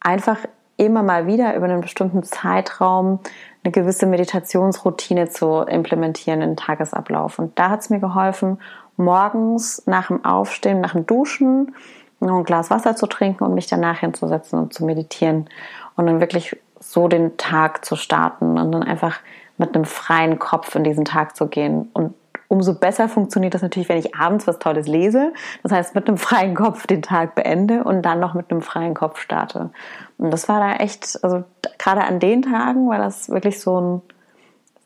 einfach 0.00 0.38
immer 0.78 1.02
mal 1.02 1.26
wieder 1.26 1.54
über 1.56 1.66
einen 1.66 1.82
bestimmten 1.82 2.22
Zeitraum 2.22 3.18
eine 3.64 3.72
gewisse 3.72 4.06
Meditationsroutine 4.06 5.28
zu 5.28 5.62
implementieren 5.62 6.40
in 6.40 6.50
den 6.50 6.56
Tagesablauf. 6.56 7.38
Und 7.38 7.58
da 7.58 7.70
hat 7.70 7.80
es 7.80 7.90
mir 7.90 7.98
geholfen, 7.98 8.58
morgens 8.96 9.82
nach 9.86 10.08
dem 10.08 10.24
Aufstehen, 10.24 10.80
nach 10.80 10.92
dem 10.92 11.06
Duschen, 11.06 11.74
noch 12.20 12.38
ein 12.38 12.44
Glas 12.44 12.70
Wasser 12.70 12.96
zu 12.96 13.06
trinken 13.06 13.44
und 13.44 13.54
mich 13.54 13.68
danach 13.68 13.98
hinzusetzen 14.00 14.58
und 14.58 14.74
zu 14.74 14.84
meditieren. 14.84 15.48
Und 15.96 16.06
dann 16.06 16.20
wirklich 16.20 16.56
so 16.80 17.08
den 17.08 17.36
Tag 17.36 17.84
zu 17.84 17.96
starten 17.96 18.58
und 18.58 18.72
dann 18.72 18.82
einfach 18.82 19.20
mit 19.56 19.74
einem 19.74 19.84
freien 19.84 20.38
Kopf 20.38 20.74
in 20.74 20.84
diesen 20.84 21.04
Tag 21.04 21.36
zu 21.36 21.46
gehen. 21.46 21.90
Und 21.92 22.14
umso 22.48 22.74
besser 22.74 23.08
funktioniert 23.08 23.54
das 23.54 23.62
natürlich, 23.62 23.88
wenn 23.88 23.98
ich 23.98 24.14
abends 24.16 24.46
was 24.46 24.58
Tolles 24.58 24.86
lese. 24.86 25.32
Das 25.62 25.72
heißt, 25.72 25.94
mit 25.94 26.08
einem 26.08 26.16
freien 26.16 26.54
Kopf 26.54 26.86
den 26.86 27.02
Tag 27.02 27.34
beende 27.34 27.84
und 27.84 28.02
dann 28.02 28.20
noch 28.20 28.34
mit 28.34 28.50
einem 28.50 28.62
freien 28.62 28.94
Kopf 28.94 29.20
starte. 29.20 29.70
Und 30.16 30.30
das 30.30 30.48
war 30.48 30.58
da 30.58 30.76
echt, 30.76 31.22
also 31.22 31.44
gerade 31.78 32.02
an 32.02 32.18
den 32.18 32.42
Tagen 32.42 32.88
war 32.88 32.98
das 32.98 33.28
wirklich 33.28 33.60
so 33.60 33.80
ein 33.80 34.02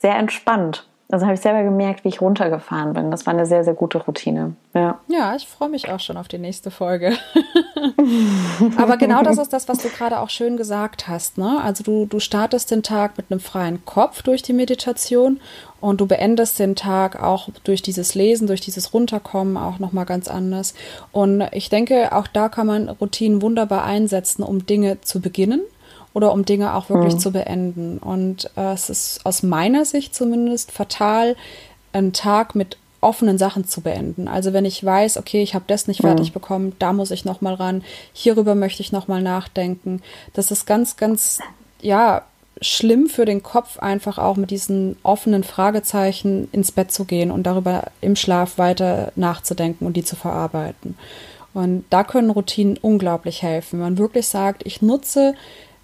sehr 0.00 0.16
entspannt. 0.16 0.88
Also 1.12 1.26
habe 1.26 1.34
ich 1.34 1.42
selber 1.42 1.62
gemerkt, 1.62 2.04
wie 2.04 2.08
ich 2.08 2.22
runtergefahren 2.22 2.94
bin. 2.94 3.10
Das 3.10 3.26
war 3.26 3.34
eine 3.34 3.44
sehr, 3.44 3.64
sehr 3.64 3.74
gute 3.74 3.98
Routine. 3.98 4.56
Ja, 4.72 4.98
ja 5.08 5.36
ich 5.36 5.46
freue 5.46 5.68
mich 5.68 5.90
auch 5.90 6.00
schon 6.00 6.16
auf 6.16 6.26
die 6.26 6.38
nächste 6.38 6.70
Folge. 6.70 7.12
Aber 8.78 8.96
genau 8.96 9.22
das 9.22 9.36
ist 9.36 9.52
das, 9.52 9.68
was 9.68 9.82
du 9.82 9.90
gerade 9.90 10.20
auch 10.20 10.30
schön 10.30 10.56
gesagt 10.56 11.08
hast. 11.08 11.36
Ne? 11.36 11.60
Also 11.62 11.84
du, 11.84 12.06
du 12.06 12.18
startest 12.18 12.70
den 12.70 12.82
Tag 12.82 13.18
mit 13.18 13.26
einem 13.30 13.40
freien 13.40 13.84
Kopf 13.84 14.22
durch 14.22 14.40
die 14.40 14.54
Meditation 14.54 15.38
und 15.82 16.00
du 16.00 16.06
beendest 16.06 16.58
den 16.58 16.76
Tag 16.76 17.22
auch 17.22 17.50
durch 17.62 17.82
dieses 17.82 18.14
Lesen, 18.14 18.46
durch 18.46 18.62
dieses 18.62 18.94
Runterkommen 18.94 19.58
auch 19.58 19.78
nochmal 19.78 20.06
ganz 20.06 20.28
anders. 20.28 20.72
Und 21.10 21.42
ich 21.52 21.68
denke, 21.68 22.16
auch 22.16 22.26
da 22.26 22.48
kann 22.48 22.66
man 22.66 22.88
Routinen 22.88 23.42
wunderbar 23.42 23.84
einsetzen, 23.84 24.42
um 24.42 24.64
Dinge 24.64 25.02
zu 25.02 25.20
beginnen 25.20 25.60
oder 26.14 26.32
um 26.32 26.44
Dinge 26.44 26.74
auch 26.74 26.88
wirklich 26.88 27.14
mhm. 27.14 27.18
zu 27.18 27.32
beenden. 27.32 27.98
Und 27.98 28.50
äh, 28.56 28.72
es 28.72 28.90
ist 28.90 29.24
aus 29.24 29.42
meiner 29.42 29.84
Sicht 29.84 30.14
zumindest 30.14 30.72
fatal, 30.72 31.36
einen 31.92 32.12
Tag 32.12 32.54
mit 32.54 32.76
offenen 33.00 33.36
Sachen 33.36 33.66
zu 33.66 33.80
beenden. 33.80 34.28
Also 34.28 34.52
wenn 34.52 34.64
ich 34.64 34.82
weiß, 34.82 35.18
okay, 35.18 35.42
ich 35.42 35.54
habe 35.54 35.64
das 35.66 35.88
nicht 35.88 36.02
fertig 36.02 36.30
mhm. 36.30 36.34
bekommen, 36.34 36.72
da 36.78 36.92
muss 36.92 37.10
ich 37.10 37.24
noch 37.24 37.40
mal 37.40 37.54
ran, 37.54 37.82
hierüber 38.12 38.54
möchte 38.54 38.80
ich 38.80 38.92
noch 38.92 39.08
mal 39.08 39.22
nachdenken. 39.22 40.00
Das 40.34 40.50
ist 40.50 40.66
ganz, 40.66 40.96
ganz, 40.96 41.40
ja, 41.80 42.22
schlimm 42.60 43.08
für 43.08 43.24
den 43.24 43.42
Kopf, 43.42 43.78
einfach 43.80 44.18
auch 44.18 44.36
mit 44.36 44.52
diesen 44.52 44.96
offenen 45.02 45.42
Fragezeichen 45.42 46.48
ins 46.52 46.70
Bett 46.70 46.92
zu 46.92 47.04
gehen 47.04 47.32
und 47.32 47.44
darüber 47.44 47.84
im 48.00 48.14
Schlaf 48.14 48.56
weiter 48.56 49.12
nachzudenken 49.16 49.84
und 49.84 49.96
die 49.96 50.04
zu 50.04 50.14
verarbeiten. 50.14 50.96
Und 51.54 51.84
da 51.90 52.04
können 52.04 52.30
Routinen 52.30 52.78
unglaublich 52.78 53.42
helfen. 53.42 53.78
Wenn 53.78 53.86
man 53.86 53.98
wirklich 53.98 54.28
sagt, 54.28 54.64
ich 54.64 54.80
nutze 54.80 55.34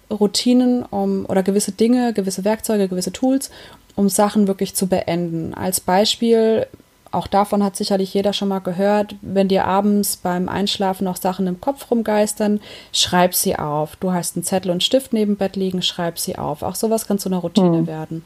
Routinen 0.09 0.83
um, 0.83 1.25
oder 1.27 1.43
gewisse 1.43 1.71
Dinge, 1.71 2.13
gewisse 2.13 2.43
Werkzeuge, 2.43 2.87
gewisse 2.87 3.11
Tools, 3.11 3.51
um 3.95 4.09
Sachen 4.09 4.47
wirklich 4.47 4.75
zu 4.75 4.87
beenden. 4.87 5.53
Als 5.53 5.79
Beispiel, 5.79 6.67
auch 7.11 7.27
davon 7.27 7.63
hat 7.63 7.75
sicherlich 7.75 8.13
jeder 8.13 8.33
schon 8.33 8.49
mal 8.49 8.59
gehört, 8.59 9.15
wenn 9.21 9.47
dir 9.47 9.65
abends 9.65 10.17
beim 10.17 10.47
Einschlafen 10.47 11.05
noch 11.05 11.17
Sachen 11.17 11.47
im 11.47 11.59
Kopf 11.59 11.89
rumgeistern, 11.89 12.59
schreib 12.93 13.33
sie 13.33 13.57
auf. 13.57 13.95
Du 13.95 14.11
hast 14.11 14.35
einen 14.35 14.43
Zettel 14.43 14.71
und 14.71 14.83
Stift 14.83 15.13
neben 15.13 15.35
Bett 15.35 15.55
liegen, 15.55 15.81
schreib 15.81 16.19
sie 16.19 16.37
auf. 16.37 16.61
Auch 16.61 16.75
sowas 16.75 17.07
kann 17.07 17.19
zu 17.19 17.29
einer 17.29 17.39
Routine 17.39 17.81
mhm. 17.81 17.87
werden. 17.87 18.25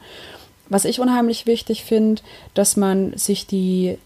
was 0.68 0.84
ich 0.86 1.00
unheimlich 1.00 1.46
wichtig 1.46 1.84
finde, 1.84 2.22
dass 2.54 2.76
man 2.76 3.16
sich 3.16 3.46
die 3.46 3.98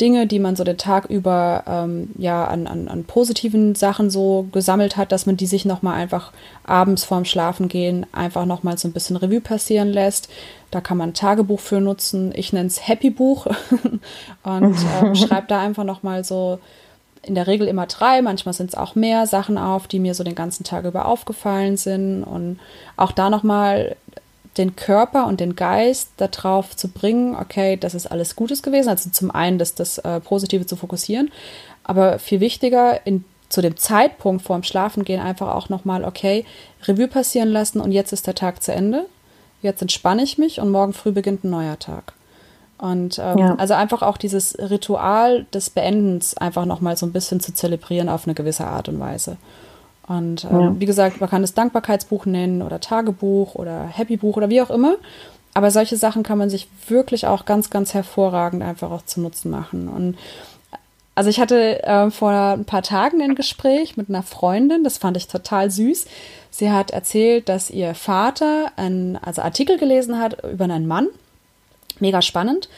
Dinge, 0.00 0.26
die 0.26 0.38
man 0.38 0.56
so 0.56 0.64
den 0.64 0.78
Tag 0.78 1.06
über 1.06 1.64
ähm, 1.66 2.10
ja 2.16 2.46
an, 2.46 2.66
an, 2.66 2.88
an 2.88 3.04
positiven 3.04 3.74
Sachen 3.74 4.10
so 4.10 4.48
gesammelt 4.50 4.96
hat, 4.96 5.12
dass 5.12 5.26
man 5.26 5.36
die 5.36 5.46
sich 5.46 5.64
nochmal 5.64 5.94
einfach 5.94 6.32
abends 6.64 7.04
vorm 7.04 7.24
Schlafengehen 7.24 8.06
einfach 8.12 8.46
nochmal 8.46 8.78
so 8.78 8.88
ein 8.88 8.92
bisschen 8.92 9.16
Revue 9.16 9.40
passieren 9.40 9.88
lässt. 9.88 10.28
Da 10.70 10.80
kann 10.80 10.96
man 10.96 11.10
ein 11.10 11.14
Tagebuch 11.14 11.60
für 11.60 11.80
nutzen. 11.80 12.32
Ich 12.34 12.52
nenne 12.52 12.68
es 12.68 12.88
Happy 12.88 13.10
Buch 13.10 13.46
und 14.42 14.76
ähm, 15.02 15.14
schreibe 15.14 15.46
da 15.48 15.60
einfach 15.60 15.84
nochmal 15.84 16.24
so 16.24 16.58
in 17.22 17.34
der 17.34 17.46
Regel 17.46 17.66
immer 17.66 17.86
drei, 17.86 18.22
manchmal 18.22 18.54
sind 18.54 18.70
es 18.70 18.76
auch 18.76 18.94
mehr 18.94 19.26
Sachen 19.26 19.58
auf, 19.58 19.88
die 19.88 19.98
mir 19.98 20.14
so 20.14 20.22
den 20.22 20.36
ganzen 20.36 20.64
Tag 20.64 20.84
über 20.84 21.06
aufgefallen 21.06 21.76
sind 21.76 22.22
und 22.22 22.60
auch 22.96 23.10
da 23.10 23.30
nochmal 23.30 23.96
den 24.58 24.76
Körper 24.76 25.26
und 25.26 25.40
den 25.40 25.56
Geist 25.56 26.10
darauf 26.16 26.76
zu 26.76 26.88
bringen, 26.88 27.36
okay, 27.36 27.76
das 27.76 27.94
ist 27.94 28.06
alles 28.06 28.36
Gutes 28.36 28.62
gewesen. 28.62 28.88
Also 28.88 29.10
zum 29.10 29.30
einen 29.30 29.58
das, 29.58 29.74
das 29.74 29.98
äh, 29.98 30.20
Positive 30.20 30.66
zu 30.66 30.76
fokussieren, 30.76 31.30
aber 31.84 32.18
viel 32.18 32.40
wichtiger, 32.40 33.06
in, 33.06 33.24
zu 33.48 33.62
dem 33.62 33.76
Zeitpunkt 33.76 34.42
vorm 34.42 34.62
Schlafengehen 34.62 35.20
einfach 35.20 35.54
auch 35.54 35.68
nochmal, 35.68 36.04
okay, 36.04 36.44
Revue 36.84 37.08
passieren 37.08 37.48
lassen 37.48 37.80
und 37.80 37.92
jetzt 37.92 38.12
ist 38.12 38.26
der 38.26 38.34
Tag 38.34 38.62
zu 38.62 38.72
Ende. 38.72 39.06
Jetzt 39.62 39.82
entspanne 39.82 40.22
ich 40.22 40.38
mich 40.38 40.60
und 40.60 40.70
morgen 40.70 40.92
früh 40.92 41.12
beginnt 41.12 41.44
ein 41.44 41.50
neuer 41.50 41.78
Tag. 41.78 42.12
Und 42.78 43.18
ähm, 43.18 43.38
ja. 43.38 43.54
also 43.56 43.74
einfach 43.74 44.02
auch 44.02 44.18
dieses 44.18 44.56
Ritual 44.58 45.46
des 45.54 45.70
Beendens 45.70 46.36
einfach 46.36 46.66
nochmal 46.66 46.96
so 46.96 47.06
ein 47.06 47.12
bisschen 47.12 47.40
zu 47.40 47.54
zelebrieren 47.54 48.08
auf 48.08 48.26
eine 48.26 48.34
gewisse 48.34 48.66
Art 48.66 48.88
und 48.88 49.00
Weise. 49.00 49.38
Und 50.08 50.44
ähm, 50.44 50.60
ja. 50.60 50.74
wie 50.78 50.86
gesagt, 50.86 51.20
man 51.20 51.30
kann 51.30 51.42
es 51.42 51.54
Dankbarkeitsbuch 51.54 52.26
nennen 52.26 52.62
oder 52.62 52.80
Tagebuch 52.80 53.54
oder 53.54 53.86
Happybuch 53.86 54.36
oder 54.36 54.48
wie 54.48 54.62
auch 54.62 54.70
immer. 54.70 54.96
Aber 55.54 55.70
solche 55.70 55.96
Sachen 55.96 56.22
kann 56.22 56.38
man 56.38 56.50
sich 56.50 56.68
wirklich 56.88 57.26
auch 57.26 57.44
ganz, 57.44 57.70
ganz 57.70 57.94
hervorragend 57.94 58.62
einfach 58.62 58.90
auch 58.90 59.04
zu 59.04 59.20
Nutzen 59.20 59.50
machen. 59.50 59.88
Und 59.88 60.16
also 61.14 61.30
ich 61.30 61.40
hatte 61.40 61.82
äh, 61.82 62.10
vor 62.10 62.30
ein 62.30 62.66
paar 62.66 62.82
Tagen 62.82 63.22
ein 63.22 63.34
Gespräch 63.34 63.96
mit 63.96 64.10
einer 64.10 64.22
Freundin, 64.22 64.84
das 64.84 64.98
fand 64.98 65.16
ich 65.16 65.28
total 65.28 65.70
süß. 65.70 66.06
Sie 66.50 66.70
hat 66.70 66.90
erzählt, 66.90 67.48
dass 67.48 67.70
ihr 67.70 67.94
Vater 67.94 68.70
einen 68.76 69.16
also 69.16 69.40
Artikel 69.40 69.78
gelesen 69.78 70.18
hat 70.18 70.44
über 70.44 70.64
einen 70.64 70.86
Mann. 70.86 71.08
Mega 72.00 72.20
spannend 72.20 72.68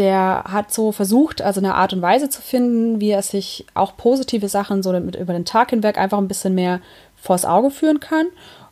der 0.00 0.44
hat 0.48 0.72
so 0.72 0.92
versucht, 0.92 1.42
also 1.42 1.60
eine 1.60 1.74
Art 1.74 1.92
und 1.92 2.00
Weise 2.00 2.30
zu 2.30 2.40
finden, 2.40 3.00
wie 3.00 3.10
er 3.10 3.20
sich 3.20 3.66
auch 3.74 3.98
positive 3.98 4.48
Sachen 4.48 4.82
so 4.82 4.92
mit, 4.98 5.14
über 5.14 5.34
den 5.34 5.44
Tag 5.44 5.70
hinweg 5.70 5.98
einfach 5.98 6.16
ein 6.16 6.26
bisschen 6.26 6.54
mehr 6.54 6.80
vors 7.16 7.44
Auge 7.44 7.70
führen 7.70 8.00
kann. 8.00 8.26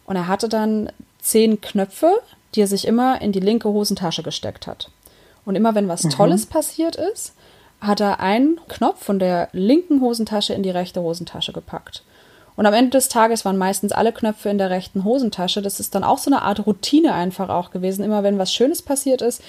Und 0.07 0.17
er 0.17 0.27
hatte 0.27 0.49
dann 0.49 0.91
zehn 1.21 1.61
Knöpfe, 1.61 2.23
die 2.55 2.63
er 2.63 2.67
sich 2.67 2.87
immer 2.87 3.21
in 3.21 3.33
die 3.33 3.41
linke 3.41 3.69
Hosentasche 3.69 4.23
gesteckt 4.23 4.67
hat. 4.67 4.91
Und 5.45 5.55
immer 5.55 5.75
wenn 5.75 5.87
was 5.87 6.03
mhm. 6.05 6.11
Tolles 6.11 6.47
passiert 6.47 6.97
ist, 6.97 7.35
hat 7.83 8.01
er 8.01 8.21
einen 8.21 8.59
Knopf 8.67 9.05
von 9.05 9.19
der 9.19 9.51
linken 9.53 10.01
Hosentasche 10.01 10.55
in 10.55 10.63
die 10.63 10.71
rechte 10.71 11.03
Hosentasche 11.03 11.53
gepackt. 11.53 12.05
Und 12.57 12.65
am 12.65 12.73
Ende 12.73 12.93
des 12.93 13.11
Tages 13.11 13.45
waren 13.45 13.59
meistens 13.59 13.93
alle 13.93 14.13
Knöpfe 14.13 14.49
in 14.49 14.57
der 14.57 14.71
rechten 14.71 15.05
Hosentasche. 15.05 15.61
Das 15.61 15.79
ist 15.79 15.95
dann 15.95 16.05
auch 16.05 16.19
so 16.19 16.31
eine 16.31 16.41
Art 16.41 16.67
Routine 16.67 17.13
einfach 17.13 17.51
auch 17.51 17.71
gewesen. 17.71 18.03
Immer 18.03 18.23
wenn 18.23 18.39
was 18.39 18.51
Schönes 18.51 18.81
passiert 18.81 19.21
ist, 19.21 19.43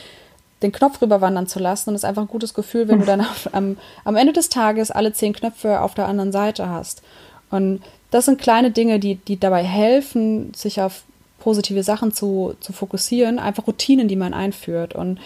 den 0.62 0.72
Knopf 0.72 1.02
rüberwandern 1.02 1.48
zu 1.48 1.60
lassen. 1.60 1.90
Und 1.90 1.96
es 1.96 2.02
ist 2.04 2.10
einfach 2.10 2.24
ein 2.24 2.28
gutes 2.28 2.54
Gefühl, 2.54 2.88
wenn 2.88 3.00
du 3.00 3.06
dann 3.06 3.22
auf, 3.22 3.50
am, 3.54 3.78
am 4.04 4.16
Ende 4.16 4.34
des 4.34 4.50
Tages 4.50 4.92
alle 4.92 5.14
zehn 5.14 5.34
Knöpfe 5.34 5.82
auf 5.82 5.94
der 5.94 6.08
anderen 6.08 6.32
Seite 6.32 6.70
hast. 6.70 7.02
Und 7.50 7.82
das 8.12 8.26
sind 8.26 8.40
kleine 8.40 8.72
Dinge, 8.72 9.00
die, 9.00 9.16
die 9.16 9.40
dabei 9.40 9.64
helfen, 9.64 10.54
sich 10.54 10.82
auf 10.82 11.04
positive 11.40 11.84
Sachen 11.84 12.14
zu, 12.14 12.56
zu 12.60 12.74
fokussieren, 12.74 13.40
einfach 13.40 13.68
Routinen, 13.68 14.08
die 14.08 14.16
man 14.16 14.34
einführt. 14.34 14.94
Und 14.94 15.20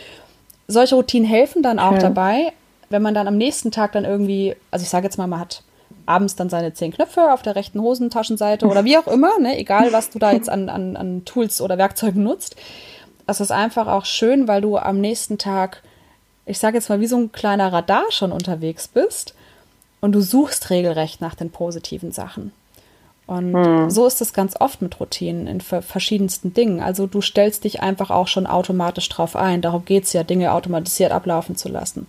solche 0.68 0.96
Routinen 0.96 1.28
helfen 1.28 1.64
dann 1.64 1.80
auch 1.80 1.94
Schön. 1.94 2.02
dabei, 2.02 2.54
wenn 2.90 3.02
man 3.02 3.14
dann 3.14 3.28
am 3.28 3.38
nächsten 3.38 3.72
Tag 3.72 3.94
dann 3.94 4.06
irgendwie, 4.06 4.56
also 4.70 4.84
ich 4.84 4.90
sage 4.90 5.06
jetzt 5.06 5.18
mal, 5.18 5.28
man 5.28 5.40
hat 5.40 5.64
abends 6.06 6.36
dann 6.36 6.50
seine 6.50 6.74
zehn 6.74 6.92
Knöpfe 6.92 7.32
auf 7.34 7.42
der 7.42 7.56
rechten 7.56 7.82
Hosentaschenseite 7.82 8.68
oder 8.68 8.84
wie 8.84 8.98
auch 8.98 9.08
immer, 9.08 9.40
ne, 9.40 9.58
egal 9.58 9.94
was 9.94 10.10
du 10.10 10.20
da 10.20 10.34
jetzt 10.34 10.50
an, 10.50 10.70
an, 10.70 10.98
an 10.98 11.26
Tools 11.26 11.62
oder 11.62 11.78
Werkzeugen 11.78 12.24
nutzt, 12.24 12.56
es 13.28 13.40
ist 13.40 13.52
einfach 13.52 13.88
auch 13.88 14.06
schön, 14.06 14.48
weil 14.48 14.62
du 14.62 14.78
am 14.78 15.00
nächsten 15.00 15.38
Tag, 15.38 15.82
ich 16.46 16.60
sage 16.60 16.78
jetzt 16.78 16.90
mal, 16.90 17.00
wie 17.00 17.08
so 17.08 17.18
ein 17.18 17.32
kleiner 17.32 17.72
Radar 17.72 18.12
schon 18.12 18.32
unterwegs 18.32 18.88
bist 18.88 19.34
und 20.02 20.12
du 20.12 20.22
suchst 20.22 20.70
regelrecht 20.70 21.22
nach 21.22 21.36
den 21.36 21.50
positiven 21.50 22.12
Sachen. 22.12 22.52
Und 23.26 23.56
hm. 23.56 23.90
so 23.90 24.06
ist 24.06 24.22
es 24.22 24.34
ganz 24.34 24.60
oft 24.60 24.82
mit 24.82 25.00
Routinen 25.00 25.48
in 25.48 25.62
verschiedensten 25.62 26.54
Dingen. 26.54 26.82
Also 26.82 27.08
du 27.08 27.22
stellst 27.22 27.64
dich 27.64 27.82
einfach 27.82 28.12
auch 28.12 28.28
schon 28.28 28.46
automatisch 28.46 29.08
drauf 29.08 29.38
ein. 29.38 29.62
Darum 29.62 29.86
geht 29.86 30.04
es 30.04 30.14
ja, 30.14 30.24
Dinge 30.24 30.52
automatisiert 30.52 31.12
ablaufen 31.12 31.56
zu 31.56 31.70
lassen. 31.70 32.06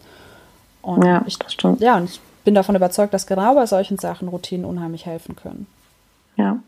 Und 0.83 1.05
ja, 1.05 1.22
ich, 1.27 1.38
das 1.38 1.53
stimmt. 1.53 1.81
Ja, 1.81 1.96
und 1.96 2.11
ich 2.11 2.20
bin 2.44 2.55
davon 2.55 2.74
überzeugt, 2.74 3.14
dass 3.14 3.27
genau 3.27 3.55
bei 3.55 3.66
solchen 3.66 3.98
Sachen 3.98 4.29
Routinen 4.29 4.66
unheimlich 4.66 5.07
helfen 5.07 5.37
können. 5.37 5.66
Ja, 6.37 6.59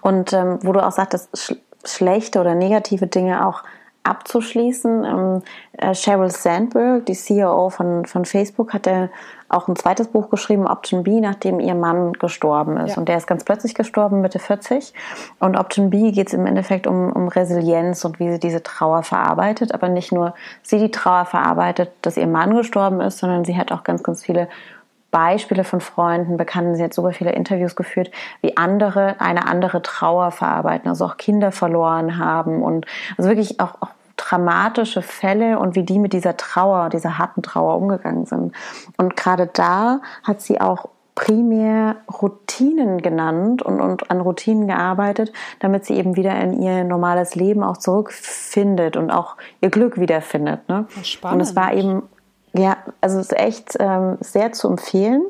und 0.00 0.32
ähm, 0.32 0.58
wo 0.62 0.72
du 0.72 0.84
auch 0.84 0.92
sagtest, 0.92 1.28
sch 1.36 1.54
schlechte 1.84 2.40
oder 2.40 2.54
negative 2.54 3.08
Dinge 3.08 3.44
auch 3.44 3.62
abzuschließen. 4.04 5.04
Ähm, 5.04 5.42
äh, 5.78 5.94
Sheryl 5.94 6.30
Sandberg, 6.30 7.06
die 7.06 7.14
CEO 7.14 7.70
von, 7.70 8.04
von 8.04 8.24
Facebook, 8.24 8.74
hat 8.74 8.86
ja 8.86 9.08
auch 9.48 9.68
ein 9.68 9.76
zweites 9.76 10.08
Buch 10.08 10.30
geschrieben, 10.30 10.66
Option 10.66 11.02
B, 11.02 11.20
nachdem 11.20 11.60
ihr 11.60 11.74
Mann 11.74 12.14
gestorben 12.14 12.78
ist. 12.78 12.92
Ja. 12.92 12.96
Und 12.96 13.08
der 13.08 13.18
ist 13.18 13.26
ganz 13.26 13.44
plötzlich 13.44 13.74
gestorben, 13.74 14.20
Mitte 14.20 14.38
40. 14.38 14.94
Und 15.38 15.56
Option 15.56 15.90
B 15.90 16.10
geht 16.10 16.28
es 16.28 16.34
im 16.34 16.46
Endeffekt 16.46 16.86
um, 16.86 17.12
um 17.12 17.28
Resilienz 17.28 18.04
und 18.04 18.18
wie 18.18 18.30
sie 18.30 18.40
diese 18.40 18.62
Trauer 18.62 19.02
verarbeitet. 19.02 19.74
Aber 19.74 19.88
nicht 19.88 20.10
nur 20.10 20.34
sie 20.62 20.78
die 20.78 20.90
Trauer 20.90 21.26
verarbeitet, 21.26 21.92
dass 22.00 22.16
ihr 22.16 22.26
Mann 22.26 22.56
gestorben 22.56 23.00
ist, 23.00 23.18
sondern 23.18 23.44
sie 23.44 23.56
hat 23.56 23.72
auch 23.72 23.84
ganz, 23.84 24.02
ganz 24.02 24.24
viele 24.24 24.48
Beispiele 25.12 25.62
von 25.62 25.80
Freunden, 25.80 26.36
Bekannten, 26.36 26.74
sie 26.74 26.82
hat 26.82 26.94
super 26.94 27.12
viele 27.12 27.32
Interviews 27.32 27.76
geführt, 27.76 28.10
wie 28.40 28.56
andere 28.56 29.20
eine 29.20 29.46
andere 29.46 29.82
Trauer 29.82 30.32
verarbeiten, 30.32 30.88
also 30.88 31.04
auch 31.04 31.18
Kinder 31.18 31.52
verloren 31.52 32.18
haben 32.18 32.62
und 32.62 32.86
also 33.16 33.28
wirklich 33.28 33.60
auch, 33.60 33.74
auch 33.80 33.90
dramatische 34.16 35.02
Fälle 35.02 35.58
und 35.58 35.74
wie 35.74 35.82
die 35.84 35.98
mit 35.98 36.12
dieser 36.12 36.36
Trauer, 36.36 36.88
dieser 36.88 37.18
harten 37.18 37.42
Trauer 37.42 37.76
umgegangen 37.76 38.24
sind. 38.24 38.54
Und 38.96 39.16
gerade 39.16 39.46
da 39.52 40.00
hat 40.22 40.40
sie 40.40 40.60
auch 40.60 40.88
primär 41.14 41.96
Routinen 42.10 43.02
genannt 43.02 43.62
und, 43.62 43.80
und 43.80 44.10
an 44.10 44.20
Routinen 44.22 44.66
gearbeitet, 44.66 45.32
damit 45.60 45.84
sie 45.84 45.94
eben 45.94 46.16
wieder 46.16 46.34
in 46.40 46.62
ihr 46.62 46.84
normales 46.84 47.34
Leben 47.34 47.62
auch 47.62 47.76
zurückfindet 47.76 48.96
und 48.96 49.10
auch 49.10 49.36
ihr 49.60 49.68
Glück 49.68 50.00
wiederfindet. 50.00 50.66
Ne? 50.68 50.86
Spannend. 51.02 51.34
Und 51.34 51.40
es 51.42 51.54
war 51.54 51.74
eben 51.74 52.04
ja, 52.54 52.76
also 53.00 53.18
es 53.18 53.32
ist 53.32 53.38
echt 53.38 53.76
ähm, 53.80 54.18
sehr 54.20 54.52
zu 54.52 54.68
empfehlen. 54.68 55.22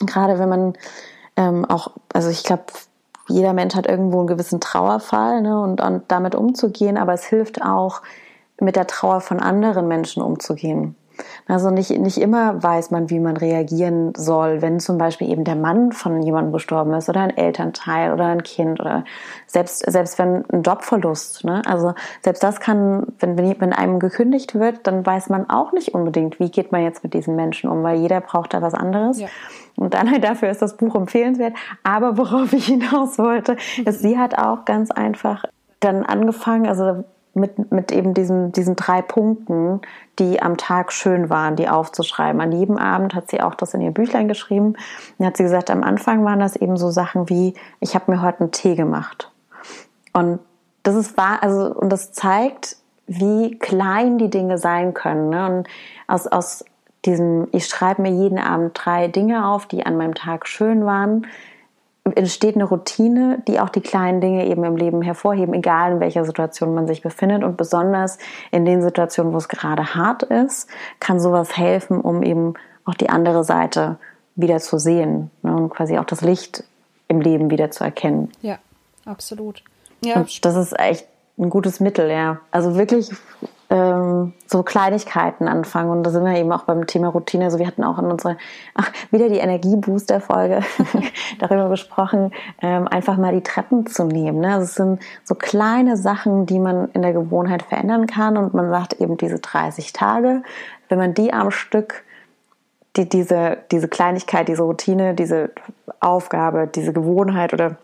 Gerade 0.00 0.38
wenn 0.38 0.48
man 0.48 0.72
ähm, 1.36 1.64
auch, 1.64 1.92
also 2.12 2.28
ich 2.28 2.44
glaube, 2.44 2.64
jeder 3.28 3.52
Mensch 3.52 3.74
hat 3.74 3.86
irgendwo 3.86 4.18
einen 4.18 4.26
gewissen 4.26 4.60
Trauerfall 4.60 5.42
ne, 5.42 5.60
und, 5.60 5.80
und 5.80 6.04
damit 6.08 6.34
umzugehen, 6.34 6.96
aber 6.96 7.12
es 7.12 7.24
hilft 7.24 7.62
auch, 7.62 8.02
mit 8.60 8.74
der 8.74 8.86
Trauer 8.88 9.20
von 9.20 9.38
anderen 9.38 9.86
Menschen 9.86 10.22
umzugehen. 10.22 10.96
Also 11.46 11.70
nicht, 11.70 11.90
nicht 11.90 12.18
immer 12.18 12.62
weiß 12.62 12.90
man, 12.90 13.10
wie 13.10 13.20
man 13.20 13.36
reagieren 13.36 14.12
soll, 14.16 14.62
wenn 14.62 14.80
zum 14.80 14.98
Beispiel 14.98 15.30
eben 15.30 15.44
der 15.44 15.56
Mann 15.56 15.92
von 15.92 16.22
jemandem 16.22 16.52
gestorben 16.52 16.92
ist 16.94 17.08
oder 17.08 17.20
ein 17.20 17.36
Elternteil 17.36 18.12
oder 18.12 18.26
ein 18.26 18.42
Kind 18.42 18.80
oder 18.80 19.04
selbst, 19.46 19.90
selbst 19.90 20.18
wenn 20.18 20.44
ein 20.50 20.62
Jobverlust. 20.62 21.44
Ne? 21.44 21.62
Also 21.66 21.94
selbst 22.22 22.42
das 22.42 22.60
kann, 22.60 23.06
wenn, 23.18 23.38
wenn 23.38 23.72
einem 23.72 23.98
gekündigt 23.98 24.54
wird, 24.54 24.86
dann 24.86 25.04
weiß 25.04 25.28
man 25.30 25.48
auch 25.48 25.72
nicht 25.72 25.94
unbedingt, 25.94 26.38
wie 26.38 26.50
geht 26.50 26.72
man 26.72 26.82
jetzt 26.82 27.02
mit 27.02 27.14
diesen 27.14 27.36
Menschen 27.36 27.70
um, 27.70 27.82
weil 27.82 27.98
jeder 27.98 28.20
braucht 28.20 28.54
da 28.54 28.62
was 28.62 28.74
anderes. 28.74 29.20
Ja. 29.20 29.28
Und 29.76 29.94
dann 29.94 30.10
halt 30.10 30.24
dafür 30.24 30.50
ist 30.50 30.60
das 30.60 30.76
Buch 30.76 30.94
empfehlenswert. 30.94 31.54
Aber 31.84 32.18
worauf 32.18 32.52
ich 32.52 32.66
hinaus 32.66 33.18
wollte, 33.18 33.56
ist, 33.84 34.00
sie 34.00 34.18
hat 34.18 34.36
auch 34.36 34.64
ganz 34.64 34.90
einfach 34.90 35.44
dann 35.80 36.04
angefangen, 36.04 36.66
also 36.66 37.04
mit, 37.38 37.72
mit 37.72 37.92
eben 37.92 38.14
diesen, 38.14 38.52
diesen 38.52 38.76
drei 38.76 39.02
Punkten, 39.02 39.80
die 40.18 40.42
am 40.42 40.56
Tag 40.56 40.92
schön 40.92 41.30
waren, 41.30 41.56
die 41.56 41.68
aufzuschreiben. 41.68 42.40
An 42.40 42.52
jedem 42.52 42.76
Abend 42.76 43.14
hat 43.14 43.30
sie 43.30 43.40
auch 43.40 43.54
das 43.54 43.74
in 43.74 43.80
ihr 43.80 43.90
Büchlein 43.90 44.28
geschrieben. 44.28 44.74
Dann 45.18 45.28
hat 45.28 45.36
sie 45.36 45.44
gesagt, 45.44 45.70
am 45.70 45.82
Anfang 45.82 46.24
waren 46.24 46.40
das 46.40 46.56
eben 46.56 46.76
so 46.76 46.90
Sachen 46.90 47.28
wie, 47.28 47.54
ich 47.80 47.94
habe 47.94 48.10
mir 48.10 48.22
heute 48.22 48.40
einen 48.40 48.52
Tee 48.52 48.74
gemacht. 48.74 49.30
Und 50.12 50.40
das 50.82 50.96
ist 50.96 51.16
wahr, 51.16 51.42
also, 51.42 51.74
und 51.74 51.90
das 51.90 52.12
zeigt, 52.12 52.76
wie 53.06 53.58
klein 53.58 54.18
die 54.18 54.30
Dinge 54.30 54.58
sein 54.58 54.94
können. 54.94 55.30
Ne? 55.30 55.46
Und 55.46 55.68
aus, 56.06 56.26
aus 56.26 56.64
diesem, 57.04 57.48
ich 57.52 57.66
schreibe 57.66 58.02
mir 58.02 58.10
jeden 58.10 58.38
Abend 58.38 58.72
drei 58.74 59.08
Dinge 59.08 59.46
auf, 59.46 59.66
die 59.66 59.86
an 59.86 59.96
meinem 59.96 60.14
Tag 60.14 60.46
schön 60.46 60.84
waren, 60.84 61.26
entsteht 62.12 62.54
eine 62.54 62.64
Routine, 62.64 63.42
die 63.46 63.60
auch 63.60 63.68
die 63.68 63.80
kleinen 63.80 64.20
Dinge 64.20 64.46
eben 64.46 64.64
im 64.64 64.76
Leben 64.76 65.02
hervorheben, 65.02 65.54
egal 65.54 65.92
in 65.92 66.00
welcher 66.00 66.24
Situation 66.24 66.74
man 66.74 66.86
sich 66.86 67.02
befindet. 67.02 67.44
Und 67.44 67.56
besonders 67.56 68.18
in 68.50 68.64
den 68.64 68.82
Situationen, 68.82 69.32
wo 69.32 69.36
es 69.36 69.48
gerade 69.48 69.94
hart 69.94 70.22
ist, 70.22 70.68
kann 71.00 71.20
sowas 71.20 71.56
helfen, 71.56 72.00
um 72.00 72.22
eben 72.22 72.54
auch 72.84 72.94
die 72.94 73.08
andere 73.08 73.44
Seite 73.44 73.98
wieder 74.34 74.58
zu 74.58 74.78
sehen 74.78 75.30
ne, 75.42 75.54
und 75.54 75.70
quasi 75.70 75.98
auch 75.98 76.04
das 76.04 76.20
Licht 76.20 76.64
im 77.08 77.20
Leben 77.20 77.50
wieder 77.50 77.70
zu 77.70 77.84
erkennen. 77.84 78.30
Ja, 78.42 78.58
absolut. 79.04 79.62
Ja. 80.04 80.16
Und 80.16 80.44
das 80.44 80.56
ist 80.56 80.78
echt 80.78 81.06
ein 81.38 81.50
gutes 81.50 81.80
Mittel, 81.80 82.10
ja. 82.10 82.40
Also 82.50 82.76
wirklich 82.76 83.10
so 84.46 84.62
Kleinigkeiten 84.62 85.48
anfangen. 85.48 85.90
Und 85.90 86.02
da 86.02 86.10
sind 86.10 86.24
wir 86.24 86.36
eben 86.36 86.52
auch 86.52 86.64
beim 86.64 86.86
Thema 86.86 87.08
Routine. 87.08 87.44
Also 87.44 87.58
wir 87.58 87.66
hatten 87.66 87.84
auch 87.84 87.98
in 87.98 88.06
unserer, 88.06 88.36
ach, 88.74 88.90
wieder 89.10 89.28
die 89.28 89.38
Energiebooster-Folge 89.38 90.62
darüber 91.38 91.68
gesprochen, 91.68 92.32
ähm, 92.62 92.88
einfach 92.88 93.16
mal 93.16 93.34
die 93.34 93.42
Treppen 93.42 93.86
zu 93.86 94.04
nehmen. 94.04 94.40
Ne? 94.40 94.54
Also 94.54 94.64
es 94.64 94.74
sind 94.74 95.00
so 95.24 95.34
kleine 95.34 95.96
Sachen, 95.96 96.46
die 96.46 96.58
man 96.58 96.88
in 96.92 97.02
der 97.02 97.12
Gewohnheit 97.12 97.62
verändern 97.62 98.06
kann. 98.06 98.36
Und 98.36 98.54
man 98.54 98.70
sagt 98.70 98.94
eben 98.94 99.16
diese 99.16 99.38
30 99.38 99.92
Tage, 99.92 100.42
wenn 100.88 100.98
man 100.98 101.14
die 101.14 101.32
am 101.32 101.50
Stück 101.50 102.04
die, 102.96 103.08
diese, 103.08 103.58
diese 103.70 103.88
Kleinigkeit, 103.88 104.48
diese 104.48 104.62
Routine, 104.62 105.14
diese 105.14 105.50
Aufgabe, 106.00 106.66
diese 106.66 106.92
Gewohnheit 106.92 107.52
oder 107.52 107.76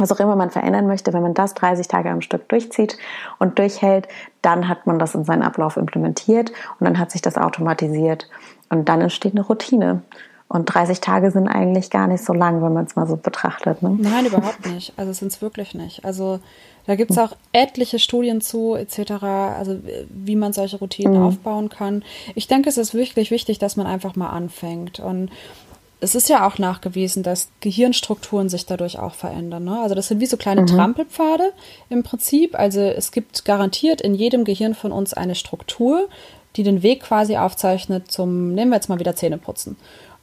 was 0.00 0.12
auch 0.12 0.20
immer 0.20 0.36
man 0.36 0.50
verändern 0.50 0.86
möchte, 0.86 1.12
wenn 1.12 1.22
man 1.22 1.34
das 1.34 1.54
30 1.54 1.88
Tage 1.88 2.10
am 2.10 2.20
Stück 2.20 2.48
durchzieht 2.48 2.96
und 3.38 3.58
durchhält, 3.58 4.08
dann 4.42 4.68
hat 4.68 4.86
man 4.86 4.98
das 4.98 5.14
in 5.14 5.24
seinen 5.24 5.42
Ablauf 5.42 5.76
implementiert 5.76 6.50
und 6.78 6.84
dann 6.84 6.98
hat 6.98 7.10
sich 7.10 7.22
das 7.22 7.36
automatisiert 7.36 8.28
und 8.70 8.88
dann 8.88 9.00
entsteht 9.00 9.32
eine 9.32 9.42
Routine. 9.42 10.02
Und 10.50 10.64
30 10.64 11.00
Tage 11.00 11.30
sind 11.30 11.46
eigentlich 11.46 11.90
gar 11.90 12.06
nicht 12.06 12.24
so 12.24 12.32
lang, 12.32 12.62
wenn 12.62 12.72
man 12.72 12.86
es 12.86 12.96
mal 12.96 13.06
so 13.06 13.16
betrachtet. 13.16 13.82
Ne? 13.82 13.96
Nein, 14.00 14.24
überhaupt 14.24 14.64
nicht. 14.66 14.94
Also 14.96 15.12
sind 15.12 15.30
es 15.30 15.42
wirklich 15.42 15.74
nicht. 15.74 16.06
Also 16.06 16.40
da 16.86 16.96
gibt 16.96 17.10
es 17.10 17.18
auch 17.18 17.32
etliche 17.52 17.98
Studien 17.98 18.40
zu, 18.40 18.74
etc., 18.74 19.12
also 19.22 19.78
wie 20.08 20.36
man 20.36 20.54
solche 20.54 20.78
Routinen 20.78 21.18
mhm. 21.18 21.26
aufbauen 21.26 21.68
kann. 21.68 22.02
Ich 22.34 22.48
denke, 22.48 22.70
es 22.70 22.78
ist 22.78 22.94
wirklich 22.94 23.30
wichtig, 23.30 23.58
dass 23.58 23.76
man 23.76 23.86
einfach 23.86 24.16
mal 24.16 24.30
anfängt. 24.30 25.00
Und 25.00 25.30
es 26.00 26.14
ist 26.14 26.28
ja 26.28 26.46
auch 26.46 26.58
nachgewiesen, 26.58 27.22
dass 27.22 27.48
Gehirnstrukturen 27.60 28.48
sich 28.48 28.66
dadurch 28.66 28.98
auch 28.98 29.14
verändern. 29.14 29.64
Ne? 29.64 29.80
Also 29.80 29.94
das 29.94 30.08
sind 30.08 30.20
wie 30.20 30.26
so 30.26 30.36
kleine 30.36 30.62
mhm. 30.62 30.66
Trampelpfade 30.66 31.52
im 31.88 32.02
Prinzip. 32.02 32.58
Also 32.58 32.80
es 32.80 33.10
gibt 33.10 33.44
garantiert 33.44 34.00
in 34.00 34.14
jedem 34.14 34.44
Gehirn 34.44 34.74
von 34.74 34.92
uns 34.92 35.12
eine 35.12 35.34
Struktur, 35.34 36.08
die 36.56 36.62
den 36.62 36.82
Weg 36.82 37.02
quasi 37.02 37.36
aufzeichnet 37.36 38.10
zum, 38.10 38.54
nehmen 38.54 38.70
wir 38.70 38.76
jetzt 38.76 38.88
mal 38.88 39.00
wieder 39.00 39.16
Zähneputzen 39.16 39.76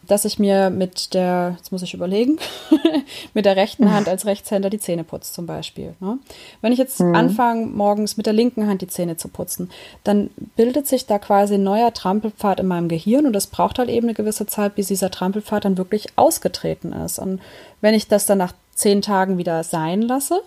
dass 0.08 0.26
ich 0.26 0.40
mir 0.40 0.70
mit 0.70 1.14
der, 1.14 1.56
jetzt 1.58 1.72
muss 1.72 1.82
ich 1.82 1.94
überlegen, 1.94 2.38
mit 3.34 3.46
der 3.46 3.56
rechten 3.56 3.92
Hand 3.92 4.08
als 4.08 4.26
Rechtshänder 4.26 4.70
die 4.70 4.80
Zähne 4.80 5.04
putze 5.04 5.34
zum 5.34 5.46
Beispiel. 5.46 5.96
Ne? 6.00 6.20
Wenn 6.62 6.72
ich 6.72 6.80
jetzt 6.80 7.00
mhm. 7.00 7.16
anfange, 7.16 7.66
morgens 7.68 8.18
mit 8.18 8.26
der 8.26 8.34
linken 8.34 8.68
Hand 8.68 8.82
die 8.82 8.88
Zähne 8.88 9.18
zu 9.18 9.28
putzen, 9.28 9.70
dann 10.04 10.30
bildet 10.56 10.88
sich 10.88 11.06
da 11.06 11.20
quasi 11.20 11.56
ein 11.56 11.64
neuer 11.64 11.94
Trampelpfad 11.94 12.60
in 12.60 12.68
meinem 12.68 12.90
Gehirn 12.90 13.26
und 13.26 13.36
es 13.36 13.48
braucht 13.48 13.80
halt 13.80 13.90
eben 13.90 14.08
eine 14.08 14.14
gewisse 14.14 14.46
Zeit, 14.46 14.76
bis 14.76 14.88
dieser 14.88 15.12
Trampelpfad 15.12 15.66
dann 15.66 15.78
wirklich 15.78 16.08
ausgetreten 16.18 16.94
ist. 16.94 17.20
Und 17.20 17.42
wenn 17.82 17.94
ich 17.94 18.08
das 18.08 18.26
dann 18.26 18.38
nach 18.38 18.54
zehn 18.74 19.02
Tagen 19.02 19.38
wieder 19.38 19.64
sein 19.64 20.02
lasse, 20.02 20.42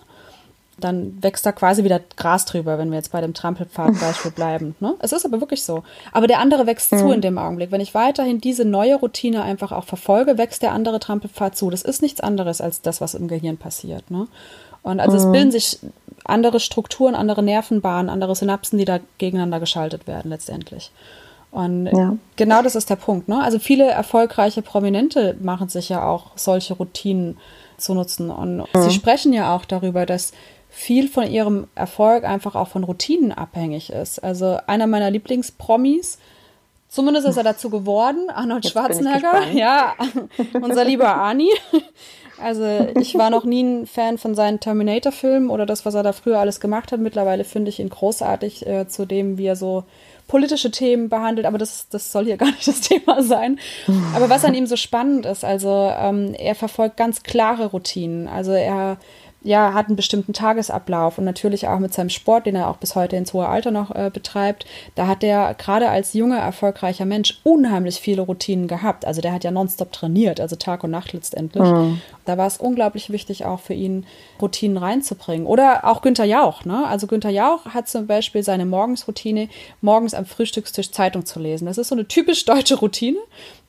dann 0.83 1.17
wächst 1.21 1.45
da 1.45 1.51
quasi 1.51 1.83
wieder 1.83 1.99
Gras 2.17 2.45
drüber, 2.45 2.77
wenn 2.77 2.89
wir 2.89 2.97
jetzt 2.97 3.11
bei 3.11 3.21
dem 3.21 3.33
Trampelpfad-Beispiel 3.33 4.31
bleiben. 4.35 4.75
Ne? 4.79 4.95
Es 4.99 5.11
ist 5.11 5.25
aber 5.25 5.39
wirklich 5.41 5.63
so. 5.63 5.83
Aber 6.11 6.27
der 6.27 6.39
andere 6.39 6.67
wächst 6.67 6.91
mhm. 6.91 6.97
zu 6.97 7.11
in 7.11 7.21
dem 7.21 7.37
Augenblick. 7.37 7.71
Wenn 7.71 7.81
ich 7.81 7.93
weiterhin 7.93 8.41
diese 8.41 8.65
neue 8.65 8.95
Routine 8.95 9.43
einfach 9.43 9.71
auch 9.71 9.85
verfolge, 9.85 10.37
wächst 10.37 10.61
der 10.61 10.71
andere 10.71 10.99
Trampelpfad 10.99 11.55
zu. 11.55 11.69
Das 11.69 11.81
ist 11.81 12.01
nichts 12.01 12.21
anderes 12.21 12.61
als 12.61 12.81
das, 12.81 13.01
was 13.01 13.15
im 13.15 13.27
Gehirn 13.27 13.57
passiert. 13.57 14.09
Ne? 14.11 14.27
Und 14.81 14.99
also 14.99 15.17
mhm. 15.17 15.23
es 15.23 15.31
bilden 15.31 15.51
sich 15.51 15.79
andere 16.25 16.59
Strukturen, 16.59 17.15
andere 17.15 17.43
Nervenbahnen, 17.43 18.09
andere 18.09 18.35
Synapsen, 18.35 18.77
die 18.77 18.85
da 18.85 18.99
gegeneinander 19.17 19.59
geschaltet 19.59 20.07
werden 20.07 20.29
letztendlich. 20.29 20.91
Und 21.51 21.87
ja. 21.87 22.15
genau 22.35 22.61
das 22.61 22.75
ist 22.75 22.89
der 22.89 22.95
Punkt. 22.95 23.27
Ne? 23.27 23.41
Also 23.41 23.59
viele 23.59 23.85
erfolgreiche 23.89 24.61
Prominente 24.61 25.35
machen 25.41 25.69
sich 25.69 25.89
ja 25.89 26.07
auch 26.07 26.27
solche 26.35 26.75
Routinen 26.75 27.37
zu 27.77 27.93
nutzen. 27.93 28.29
Und 28.29 28.57
mhm. 28.57 28.81
sie 28.81 28.91
sprechen 28.91 29.33
ja 29.33 29.55
auch 29.55 29.65
darüber, 29.65 30.05
dass 30.05 30.31
viel 30.69 31.09
von 31.09 31.29
ihrem 31.29 31.67
Erfolg 31.75 32.23
einfach 32.23 32.55
auch 32.55 32.67
von 32.67 32.83
Routinen 32.83 33.31
abhängig 33.31 33.89
ist. 33.89 34.19
Also 34.23 34.59
einer 34.67 34.87
meiner 34.87 35.09
Lieblingspromis, 35.09 36.19
zumindest 36.87 37.27
ist 37.27 37.37
er 37.37 37.43
dazu 37.43 37.69
geworden, 37.69 38.29
Arnold 38.29 38.63
Jetzt 38.63 38.73
Schwarzenegger, 38.73 39.51
ja, 39.51 39.95
unser 40.61 40.85
lieber 40.85 41.09
Arnie. 41.09 41.51
Also 42.41 42.87
ich 42.99 43.15
war 43.15 43.29
noch 43.29 43.43
nie 43.43 43.63
ein 43.63 43.85
Fan 43.85 44.17
von 44.17 44.33
seinen 44.35 44.59
Terminator-Filmen 44.59 45.49
oder 45.49 45.65
das, 45.65 45.85
was 45.85 45.95
er 45.95 46.03
da 46.03 46.13
früher 46.13 46.39
alles 46.39 46.59
gemacht 46.59 46.91
hat. 46.91 46.99
Mittlerweile 46.99 47.43
finde 47.43 47.69
ich 47.69 47.79
ihn 47.79 47.89
großartig 47.89 48.65
äh, 48.65 48.87
zu 48.87 49.05
dem, 49.05 49.37
wie 49.37 49.47
er 49.47 49.55
so 49.55 49.83
politische 50.27 50.71
Themen 50.71 51.09
behandelt, 51.09 51.47
aber 51.47 51.57
das, 51.57 51.87
das 51.89 52.11
soll 52.11 52.25
hier 52.25 52.37
gar 52.37 52.51
nicht 52.51 52.67
das 52.67 52.81
Thema 52.81 53.21
sein. 53.23 53.59
Aber 54.15 54.29
was 54.29 54.45
an 54.45 54.53
ihm 54.53 54.67
so 54.67 54.77
spannend 54.77 55.25
ist, 55.25 55.43
also 55.43 55.91
ähm, 55.97 56.33
er 56.35 56.55
verfolgt 56.55 56.95
ganz 56.95 57.23
klare 57.23 57.65
Routinen. 57.65 58.27
Also 58.27 58.51
er 58.51 58.97
ja, 59.41 59.73
hat 59.73 59.87
einen 59.87 59.95
bestimmten 59.95 60.33
Tagesablauf 60.33 61.17
und 61.17 61.23
natürlich 61.23 61.67
auch 61.67 61.79
mit 61.79 61.93
seinem 61.93 62.09
Sport, 62.09 62.45
den 62.45 62.55
er 62.55 62.69
auch 62.69 62.77
bis 62.77 62.95
heute 62.95 63.15
ins 63.15 63.31
hohe 63.31 63.47
Alter 63.47 63.71
noch 63.71 63.89
äh, 63.91 64.11
betreibt, 64.13 64.65
da 64.95 65.07
hat 65.07 65.23
er 65.23 65.53
gerade 65.53 65.89
als 65.89 66.13
junger, 66.13 66.39
erfolgreicher 66.39 67.05
Mensch 67.05 67.39
unheimlich 67.43 67.99
viele 67.99 68.21
Routinen 68.21 68.67
gehabt. 68.67 69.05
Also 69.05 69.21
der 69.21 69.31
hat 69.31 69.45
ja 69.45 69.51
nonstop 69.51 69.93
trainiert, 69.93 70.41
also 70.41 70.57
Tag 70.57 70.83
und 70.83 70.91
Nacht 70.91 71.13
letztendlich. 71.13 71.63
Mhm. 71.63 72.01
Da 72.25 72.37
war 72.37 72.47
es 72.47 72.57
unglaublich 72.57 73.11
wichtig, 73.11 73.45
auch 73.45 73.61
für 73.61 73.73
ihn 73.73 74.05
Routinen 74.41 74.77
reinzubringen. 74.77 75.47
Oder 75.47 75.85
auch 75.85 76.01
Günther 76.01 76.25
Jauch. 76.25 76.65
Ne? 76.65 76.85
Also 76.85 77.07
Günther 77.07 77.29
Jauch 77.29 77.65
hat 77.65 77.87
zum 77.87 78.07
Beispiel 78.07 78.43
seine 78.43 78.65
Morgensroutine, 78.65 79.47
morgens 79.81 80.13
am 80.13 80.25
Frühstückstisch 80.25 80.91
Zeitung 80.91 81.25
zu 81.25 81.39
lesen. 81.39 81.65
Das 81.65 81.77
ist 81.77 81.87
so 81.87 81.95
eine 81.95 82.07
typisch 82.07 82.43
deutsche 82.45 82.75
Routine, 82.75 83.17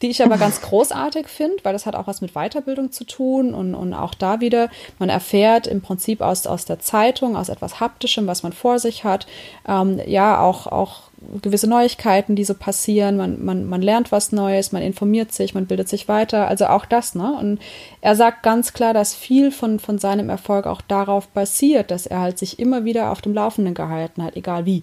die 0.02 0.08
ich 0.08 0.22
aber 0.22 0.38
ganz 0.38 0.60
großartig 0.62 1.28
finde, 1.28 1.58
weil 1.62 1.72
das 1.72 1.86
hat 1.86 1.94
auch 1.94 2.06
was 2.06 2.20
mit 2.20 2.32
Weiterbildung 2.32 2.90
zu 2.90 3.04
tun 3.04 3.52
und, 3.54 3.74
und 3.74 3.92
auch 3.92 4.14
da 4.14 4.40
wieder, 4.40 4.70
man 4.98 5.08
erfährt 5.08 5.66
im 5.66 5.82
Prinzip 5.82 6.20
aus, 6.20 6.46
aus 6.46 6.64
der 6.64 6.78
Zeitung, 6.78 7.36
aus 7.36 7.48
etwas 7.48 7.80
Haptischem, 7.80 8.26
was 8.26 8.42
man 8.42 8.52
vor 8.52 8.78
sich 8.78 9.04
hat, 9.04 9.26
ähm, 9.68 10.00
ja, 10.06 10.40
auch, 10.40 10.66
auch 10.66 11.10
gewisse 11.42 11.68
Neuigkeiten, 11.68 12.34
die 12.34 12.44
so 12.44 12.54
passieren. 12.54 13.16
Man, 13.16 13.44
man, 13.44 13.66
man 13.66 13.82
lernt 13.82 14.10
was 14.10 14.32
Neues, 14.32 14.72
man 14.72 14.82
informiert 14.82 15.32
sich, 15.32 15.54
man 15.54 15.66
bildet 15.66 15.88
sich 15.88 16.08
weiter. 16.08 16.48
Also 16.48 16.66
auch 16.66 16.86
das, 16.86 17.14
ne? 17.14 17.36
Und 17.38 17.60
er 18.00 18.16
sagt 18.16 18.42
ganz 18.42 18.72
klar, 18.72 18.94
dass 18.94 19.14
viel 19.14 19.50
von, 19.50 19.78
von 19.78 19.98
seinem 19.98 20.30
Erfolg 20.30 20.66
auch 20.66 20.80
darauf 20.80 21.28
basiert, 21.28 21.90
dass 21.90 22.06
er 22.06 22.20
halt 22.20 22.38
sich 22.38 22.58
immer 22.58 22.84
wieder 22.84 23.12
auf 23.12 23.20
dem 23.20 23.34
Laufenden 23.34 23.74
gehalten 23.74 24.22
hat, 24.22 24.36
egal 24.36 24.64
wie. 24.64 24.82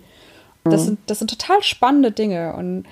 Das, 0.63 0.81
mhm. 0.81 0.85
sind, 0.85 0.99
das 1.07 1.19
sind 1.19 1.29
total 1.29 1.63
spannende 1.63 2.11
Dinge. 2.11 2.53
Und 2.55 2.85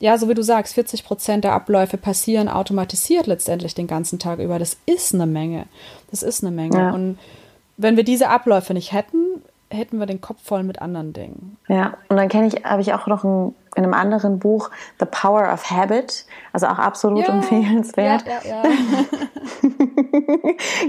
ja, 0.00 0.16
so 0.16 0.28
wie 0.28 0.34
du 0.34 0.42
sagst, 0.42 0.74
40 0.74 1.04
Prozent 1.04 1.44
der 1.44 1.52
Abläufe 1.52 1.96
passieren 1.96 2.48
automatisiert 2.48 3.26
letztendlich 3.26 3.74
den 3.74 3.86
ganzen 3.86 4.18
Tag 4.18 4.38
über. 4.38 4.58
Das 4.58 4.76
ist 4.86 5.14
eine 5.14 5.26
Menge. 5.26 5.66
Das 6.10 6.22
ist 6.22 6.44
eine 6.44 6.54
Menge. 6.54 6.78
Ja. 6.78 6.90
Und 6.92 7.18
wenn 7.76 7.96
wir 7.96 8.04
diese 8.04 8.28
Abläufe 8.28 8.74
nicht 8.74 8.92
hätten, 8.92 9.42
hätten 9.70 9.98
wir 9.98 10.06
den 10.06 10.20
Kopf 10.20 10.42
voll 10.42 10.62
mit 10.62 10.80
anderen 10.80 11.12
Dingen. 11.12 11.58
Ja, 11.68 11.94
und 12.08 12.16
dann 12.16 12.28
kenne 12.28 12.46
ich, 12.46 12.64
habe 12.64 12.80
ich 12.80 12.94
auch 12.94 13.06
noch 13.06 13.24
ein, 13.24 13.54
in 13.74 13.84
einem 13.84 13.94
anderen 13.94 14.38
Buch 14.38 14.70
The 14.98 15.06
Power 15.06 15.52
of 15.52 15.70
Habit, 15.70 16.24
also 16.52 16.66
auch 16.66 16.78
absolut 16.78 17.28
ja, 17.28 17.34
empfehlenswert. 17.34 18.24
Ja, 18.26 18.62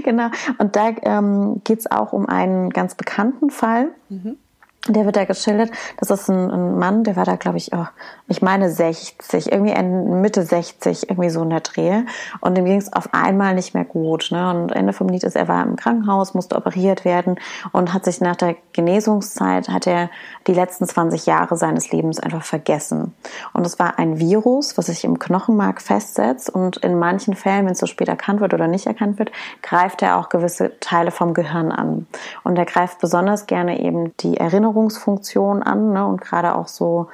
genau. 0.04 0.28
Und 0.58 0.76
da 0.76 0.90
ähm, 1.02 1.60
geht 1.64 1.80
es 1.80 1.90
auch 1.90 2.12
um 2.12 2.26
einen 2.26 2.70
ganz 2.70 2.94
bekannten 2.94 3.50
Fall. 3.50 3.88
Mhm 4.08 4.38
der 4.88 5.04
wird 5.04 5.16
da 5.16 5.26
geschildert. 5.26 5.70
Das 5.98 6.10
ist 6.10 6.30
ein, 6.30 6.50
ein 6.50 6.78
Mann, 6.78 7.04
der 7.04 7.14
war 7.14 7.26
da, 7.26 7.36
glaube 7.36 7.58
ich, 7.58 7.70
oh, 7.74 7.84
ich 8.28 8.40
meine 8.40 8.70
60, 8.70 9.52
irgendwie 9.52 9.74
Mitte 9.82 10.42
60, 10.42 11.10
irgendwie 11.10 11.28
so 11.28 11.42
in 11.42 11.50
der 11.50 11.60
Dreh. 11.60 12.02
Und 12.40 12.56
dem 12.56 12.64
ging 12.64 12.78
es 12.78 12.90
auf 12.90 13.12
einmal 13.12 13.54
nicht 13.54 13.74
mehr 13.74 13.84
gut. 13.84 14.28
Ne? 14.30 14.48
Und 14.48 14.72
Ende 14.72 14.94
vom 14.94 15.08
Lied 15.08 15.22
ist, 15.22 15.36
er 15.36 15.48
war 15.48 15.62
im 15.64 15.76
Krankenhaus, 15.76 16.32
musste 16.32 16.56
operiert 16.56 17.04
werden 17.04 17.36
und 17.72 17.92
hat 17.92 18.06
sich 18.06 18.22
nach 18.22 18.36
der 18.36 18.56
Genesungszeit, 18.72 19.68
hat 19.68 19.86
er 19.86 20.08
die 20.46 20.54
letzten 20.54 20.86
20 20.86 21.26
Jahre 21.26 21.58
seines 21.58 21.92
Lebens 21.92 22.18
einfach 22.18 22.42
vergessen. 22.42 23.14
Und 23.52 23.66
es 23.66 23.78
war 23.78 23.98
ein 23.98 24.18
Virus, 24.18 24.78
was 24.78 24.86
sich 24.86 25.04
im 25.04 25.18
Knochenmark 25.18 25.82
festsetzt 25.82 26.48
und 26.48 26.78
in 26.78 26.98
manchen 26.98 27.34
Fällen, 27.34 27.66
wenn 27.66 27.72
es 27.72 27.80
so 27.80 27.86
spät 27.86 28.08
erkannt 28.08 28.40
wird 28.40 28.54
oder 28.54 28.66
nicht 28.66 28.86
erkannt 28.86 29.18
wird, 29.18 29.30
greift 29.60 30.00
er 30.00 30.16
auch 30.16 30.30
gewisse 30.30 30.78
Teile 30.80 31.10
vom 31.10 31.34
Gehirn 31.34 31.70
an. 31.70 32.06
Und 32.44 32.56
er 32.56 32.64
greift 32.64 32.98
besonders 33.00 33.46
gerne 33.46 33.80
eben 33.80 34.16
die 34.18 34.38
Erinnerung 34.38 34.69
Erinnerungsfunktion 34.70 35.62
an 35.62 35.92
ne? 35.92 36.06
und 36.06 36.20
gerade 36.20 36.54
auch 36.54 36.68
so 36.68 37.08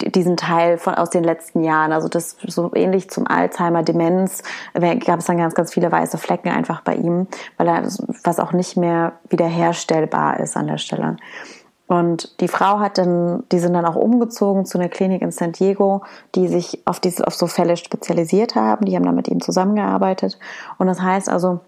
diesen 0.00 0.36
Teil 0.36 0.78
von 0.78 0.94
aus 0.94 1.10
den 1.10 1.22
letzten 1.22 1.62
Jahren. 1.62 1.92
Also 1.92 2.08
das 2.08 2.36
so 2.46 2.72
ähnlich 2.74 3.10
zum 3.10 3.26
Alzheimer, 3.26 3.82
Demenz, 3.82 4.42
gab 4.74 5.20
es 5.20 5.26
dann 5.26 5.38
ganz, 5.38 5.54
ganz 5.54 5.72
viele 5.72 5.92
weiße 5.92 6.18
Flecken 6.18 6.48
einfach 6.48 6.80
bei 6.80 6.96
ihm, 6.96 7.28
weil 7.56 7.68
er 7.68 7.82
was 8.24 8.40
auch 8.40 8.52
nicht 8.52 8.76
mehr 8.76 9.12
wiederherstellbar 9.28 10.40
ist 10.40 10.56
an 10.56 10.66
der 10.66 10.78
Stelle. 10.78 11.16
Und 11.86 12.40
die 12.40 12.48
Frau 12.48 12.78
hat 12.80 12.96
dann, 12.96 13.44
die 13.52 13.58
sind 13.58 13.74
dann 13.74 13.84
auch 13.84 13.96
umgezogen 13.96 14.64
zu 14.64 14.78
einer 14.78 14.88
Klinik 14.88 15.20
in 15.20 15.30
San 15.30 15.52
Diego, 15.52 16.02
die 16.34 16.48
sich 16.48 16.80
auf 16.86 17.00
diese, 17.00 17.26
auf 17.26 17.34
so 17.34 17.46
Fälle 17.46 17.76
spezialisiert 17.76 18.54
haben. 18.54 18.86
Die 18.86 18.96
haben 18.96 19.04
dann 19.04 19.14
mit 19.14 19.28
ihm 19.28 19.42
zusammengearbeitet. 19.42 20.38
Und 20.78 20.86
das 20.86 21.02
heißt 21.02 21.28
also, 21.28 21.60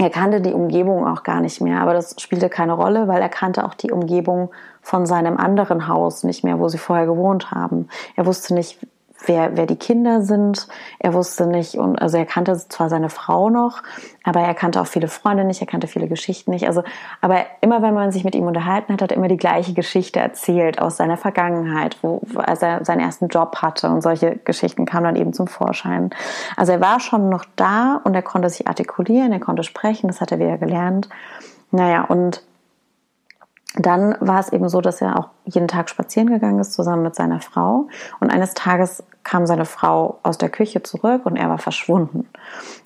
er 0.00 0.08
kannte 0.08 0.40
die 0.40 0.54
Umgebung 0.54 1.06
auch 1.06 1.24
gar 1.24 1.42
nicht 1.42 1.60
mehr, 1.60 1.82
aber 1.82 1.92
das 1.92 2.16
spielte 2.18 2.48
keine 2.48 2.72
Rolle, 2.72 3.06
weil 3.06 3.20
er 3.20 3.28
kannte 3.28 3.64
auch 3.66 3.74
die 3.74 3.90
Umgebung 3.90 4.50
von 4.80 5.04
seinem 5.04 5.36
anderen 5.36 5.88
Haus 5.88 6.24
nicht 6.24 6.42
mehr, 6.42 6.58
wo 6.58 6.68
sie 6.68 6.78
vorher 6.78 7.04
gewohnt 7.04 7.50
haben. 7.50 7.86
Er 8.16 8.24
wusste 8.24 8.54
nicht, 8.54 8.78
wer, 9.26 9.56
wer 9.56 9.66
die 9.66 9.76
Kinder 9.76 10.22
sind. 10.22 10.68
Er 10.98 11.14
wusste 11.14 11.46
nicht, 11.46 11.74
und 11.74 12.00
also 12.00 12.16
er 12.16 12.26
kannte 12.26 12.56
zwar 12.56 12.88
seine 12.88 13.10
Frau 13.10 13.50
noch, 13.50 13.82
aber 14.24 14.40
er 14.40 14.54
kannte 14.54 14.80
auch 14.80 14.86
viele 14.86 15.08
Freunde 15.08 15.44
nicht, 15.44 15.60
er 15.60 15.66
kannte 15.66 15.86
viele 15.86 16.08
Geschichten 16.08 16.50
nicht. 16.50 16.66
Also, 16.66 16.82
aber 17.20 17.44
immer 17.60 17.82
wenn 17.82 17.94
man 17.94 18.12
sich 18.12 18.24
mit 18.24 18.34
ihm 18.34 18.46
unterhalten 18.46 18.92
hat, 18.92 19.02
hat 19.02 19.12
er 19.12 19.16
immer 19.16 19.28
die 19.28 19.36
gleiche 19.36 19.72
Geschichte 19.72 20.20
erzählt 20.20 20.80
aus 20.80 20.96
seiner 20.96 21.16
Vergangenheit, 21.16 21.98
wo, 22.02 22.22
als 22.36 22.62
er 22.62 22.84
seinen 22.84 23.00
ersten 23.00 23.28
Job 23.28 23.56
hatte 23.56 23.88
und 23.88 24.02
solche 24.02 24.36
Geschichten 24.36 24.86
kamen 24.86 25.04
dann 25.04 25.16
eben 25.16 25.32
zum 25.32 25.46
Vorschein. 25.46 26.10
Also 26.56 26.72
er 26.72 26.80
war 26.80 27.00
schon 27.00 27.28
noch 27.28 27.44
da 27.56 28.00
und 28.04 28.14
er 28.14 28.22
konnte 28.22 28.48
sich 28.48 28.68
artikulieren, 28.68 29.32
er 29.32 29.40
konnte 29.40 29.62
sprechen, 29.62 30.08
das 30.08 30.20
hat 30.20 30.32
er 30.32 30.38
wieder 30.38 30.58
gelernt. 30.58 31.08
Naja, 31.70 32.04
und 32.04 32.42
dann 33.76 34.16
war 34.20 34.40
es 34.40 34.52
eben 34.52 34.68
so, 34.68 34.80
dass 34.80 35.00
er 35.00 35.18
auch 35.18 35.28
jeden 35.44 35.68
Tag 35.68 35.88
spazieren 35.88 36.28
gegangen 36.28 36.58
ist, 36.58 36.72
zusammen 36.72 37.02
mit 37.02 37.14
seiner 37.14 37.40
Frau. 37.40 37.88
Und 38.18 38.30
eines 38.30 38.54
Tages 38.54 39.04
kam 39.24 39.46
seine 39.46 39.64
Frau 39.64 40.18
aus 40.22 40.38
der 40.38 40.48
Küche 40.48 40.82
zurück 40.82 41.26
und 41.26 41.36
er 41.36 41.48
war 41.48 41.58
verschwunden. 41.58 42.28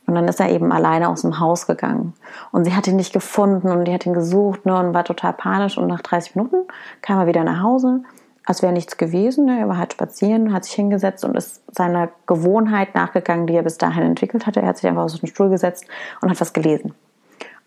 Und 0.07 0.15
dann 0.15 0.29
ist 0.29 0.41
er 0.41 0.51
eben 0.51 0.73
alleine 0.73 1.09
aus 1.09 1.23
dem 1.23 1.41
Haus 1.41 1.67
gegangen. 1.67 2.15
Und 2.53 2.65
sie 2.65 2.75
hat 2.75 2.87
ihn 2.87 2.97
nicht 2.97 3.13
gefunden 3.13 3.69
und 3.69 3.85
die 3.85 3.95
hat 3.95 4.05
ihn 4.05 4.15
gesucht 4.15 4.67
ne, 4.67 4.79
und 4.79 4.95
war 4.95 5.05
total 5.05 5.33
panisch. 5.33 5.79
Und 5.79 5.87
nach 5.87 6.03
30 6.03 6.37
Minuten 6.37 6.67
kam 7.01 7.19
er 7.19 7.27
wieder 7.27 7.45
nach 7.45 7.63
Hause, 7.63 8.03
als 8.45 8.63
wäre 8.63 8.73
nichts 8.73 8.97
gewesen. 8.97 9.47
Ne? 9.47 9.61
Er 9.61 9.69
war 9.69 9.79
halt 9.79 9.93
spazieren, 9.93 10.53
hat 10.53 10.65
sich 10.65 10.75
hingesetzt 10.75 11.25
und 11.25 11.37
ist 11.37 11.63
seiner 11.75 12.11
Gewohnheit 12.27 12.95
nachgegangen, 12.95 13.47
die 13.47 13.55
er 13.55 13.63
bis 13.63 13.79
dahin 13.79 14.03
entwickelt 14.03 14.47
hatte. 14.47 14.61
Er 14.61 14.69
hat 14.69 14.77
sich 14.77 14.87
einfach 14.87 15.05
auf 15.05 15.19
den 15.19 15.29
Stuhl 15.29 15.49
gesetzt 15.49 15.87
und 16.21 16.31
hat 16.31 16.41
was 16.41 16.53
gelesen. 16.53 16.95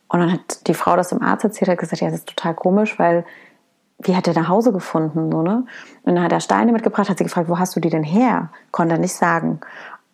Und 0.09 0.19
dann 0.19 0.31
hat 0.31 0.67
die 0.67 0.73
Frau 0.73 0.95
das 0.95 1.09
dem 1.09 1.21
Arzt 1.21 1.43
erzählt, 1.43 1.69
hat 1.69 1.79
gesagt, 1.79 2.01
ja, 2.01 2.09
das 2.09 2.19
ist 2.19 2.29
total 2.29 2.53
komisch, 2.53 2.97
weil 2.97 3.25
wie 3.99 4.15
hat 4.15 4.27
er 4.27 4.33
nach 4.33 4.47
Hause 4.47 4.71
gefunden, 4.71 5.31
so, 5.31 5.41
ne? 5.41 5.65
Und 6.03 6.15
dann 6.15 6.23
hat 6.23 6.31
er 6.31 6.39
Steine 6.39 6.71
mitgebracht, 6.71 7.09
hat 7.09 7.17
sie 7.17 7.23
gefragt, 7.23 7.49
wo 7.49 7.57
hast 7.57 7.75
du 7.75 7.79
die 7.79 7.89
denn 7.89 8.03
her? 8.03 8.49
Konnte 8.71 8.95
er 8.95 8.99
nicht 8.99 9.15
sagen. 9.15 9.59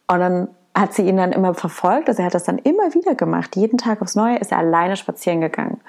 Und 0.08 0.20
dann 0.20 0.48
hat 0.76 0.94
sie 0.94 1.04
ihn 1.04 1.18
dann 1.18 1.32
immer 1.32 1.54
verfolgt, 1.54 2.08
also 2.08 2.22
er 2.22 2.28
hat 2.28 2.34
das 2.34 2.46
dann 2.46 2.58
immer 2.58 2.94
wieder 2.94 3.16
gemacht. 3.16 3.56
Jeden 3.56 3.78
Tag 3.78 4.02
aufs 4.02 4.16
Neue 4.16 4.38
ist 4.38 4.52
er 4.52 4.58
alleine 4.58 4.96
spazieren 4.96 5.42
gegangen. 5.42 5.80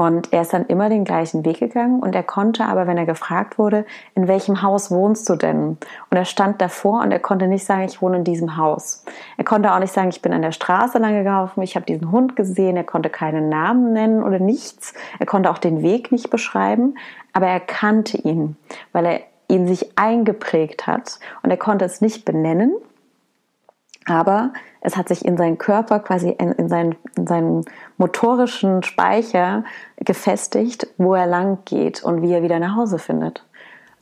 Und 0.00 0.32
er 0.32 0.40
ist 0.40 0.54
dann 0.54 0.64
immer 0.64 0.88
den 0.88 1.04
gleichen 1.04 1.44
Weg 1.44 1.58
gegangen 1.58 2.00
und 2.00 2.14
er 2.14 2.22
konnte 2.22 2.64
aber, 2.64 2.86
wenn 2.86 2.96
er 2.96 3.04
gefragt 3.04 3.58
wurde, 3.58 3.84
in 4.14 4.28
welchem 4.28 4.62
Haus 4.62 4.90
wohnst 4.90 5.28
du 5.28 5.36
denn? 5.36 5.76
Und 6.08 6.16
er 6.16 6.24
stand 6.24 6.58
davor 6.62 7.02
und 7.02 7.12
er 7.12 7.18
konnte 7.18 7.46
nicht 7.46 7.66
sagen, 7.66 7.82
ich 7.82 8.00
wohne 8.00 8.16
in 8.16 8.24
diesem 8.24 8.56
Haus. 8.56 9.04
Er 9.36 9.44
konnte 9.44 9.74
auch 9.74 9.78
nicht 9.78 9.92
sagen, 9.92 10.08
ich 10.08 10.22
bin 10.22 10.32
an 10.32 10.40
der 10.40 10.52
Straße 10.52 10.96
lang 10.96 11.22
gelaufen, 11.22 11.60
ich 11.60 11.76
habe 11.76 11.84
diesen 11.84 12.10
Hund 12.12 12.34
gesehen, 12.34 12.78
er 12.78 12.84
konnte 12.84 13.10
keinen 13.10 13.50
Namen 13.50 13.92
nennen 13.92 14.22
oder 14.22 14.38
nichts. 14.38 14.94
Er 15.18 15.26
konnte 15.26 15.50
auch 15.50 15.58
den 15.58 15.82
Weg 15.82 16.12
nicht 16.12 16.30
beschreiben, 16.30 16.94
aber 17.32 17.46
er 17.46 17.60
kannte 17.60 18.16
ihn, 18.16 18.56
weil 18.92 19.06
er 19.06 19.20
ihn 19.48 19.66
sich 19.66 19.98
eingeprägt 19.98 20.86
hat 20.86 21.18
und 21.42 21.50
er 21.50 21.56
konnte 21.56 21.84
es 21.84 22.00
nicht 22.00 22.24
benennen, 22.24 22.72
aber 24.06 24.52
es 24.80 24.96
hat 24.96 25.08
sich 25.08 25.24
in 25.24 25.36
seinen 25.36 25.58
Körper 25.58 26.00
quasi 26.00 26.30
in, 26.30 26.52
in, 26.52 26.68
seinen, 26.68 26.96
in 27.16 27.26
seinen 27.26 27.64
motorischen 27.98 28.82
Speicher 28.82 29.64
gefestigt, 29.96 30.86
wo 30.96 31.14
er 31.14 31.26
lang 31.26 31.58
geht 31.64 32.02
und 32.02 32.22
wie 32.22 32.32
er 32.32 32.42
wieder 32.42 32.58
nach 32.58 32.76
Hause 32.76 32.98
findet. 32.98 33.44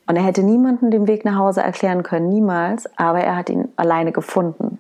Und 0.07 0.17
er 0.17 0.23
hätte 0.23 0.43
niemanden 0.43 0.91
den 0.91 1.07
Weg 1.07 1.25
nach 1.25 1.37
Hause 1.37 1.63
erklären 1.63 2.03
können, 2.03 2.29
niemals, 2.29 2.89
aber 2.97 3.21
er 3.21 3.37
hat 3.37 3.51
ihn 3.51 3.69
alleine 3.77 4.13
gefunden. 4.13 4.79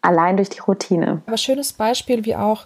Allein 0.00 0.36
durch 0.36 0.48
die 0.48 0.60
Routine. 0.60 1.20
Aber 1.26 1.36
schönes 1.36 1.74
Beispiel, 1.74 2.24
wie 2.24 2.36
auch 2.36 2.64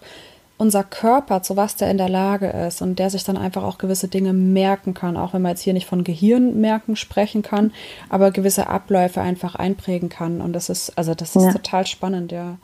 unser 0.57 0.83
Körper, 0.83 1.41
zu 1.41 1.57
was 1.57 1.75
der 1.75 1.91
in 1.91 1.97
der 1.97 2.09
Lage 2.09 2.47
ist 2.47 2.81
und 2.81 2.97
der 2.97 3.09
sich 3.09 3.23
dann 3.23 3.37
einfach 3.37 3.63
auch 3.63 3.77
gewisse 3.77 4.07
Dinge 4.07 4.33
merken 4.33 4.93
kann, 4.93 5.17
auch 5.17 5.33
wenn 5.33 5.41
man 5.41 5.51
jetzt 5.51 5.61
hier 5.61 5.73
nicht 5.73 5.87
von 5.87 6.03
Gehirnmerken 6.03 6.95
sprechen 6.95 7.41
kann, 7.41 7.73
aber 8.09 8.31
gewisse 8.31 8.67
Abläufe 8.67 9.21
einfach 9.21 9.55
einprägen 9.55 10.09
kann. 10.09 10.41
Und 10.41 10.53
das 10.53 10.69
ist, 10.69 10.97
also 10.97 11.13
das 11.13 11.35
ist 11.35 11.43
ja. 11.43 11.51
total 11.51 11.85
spannend, 11.85 12.31
ja. 12.31 12.57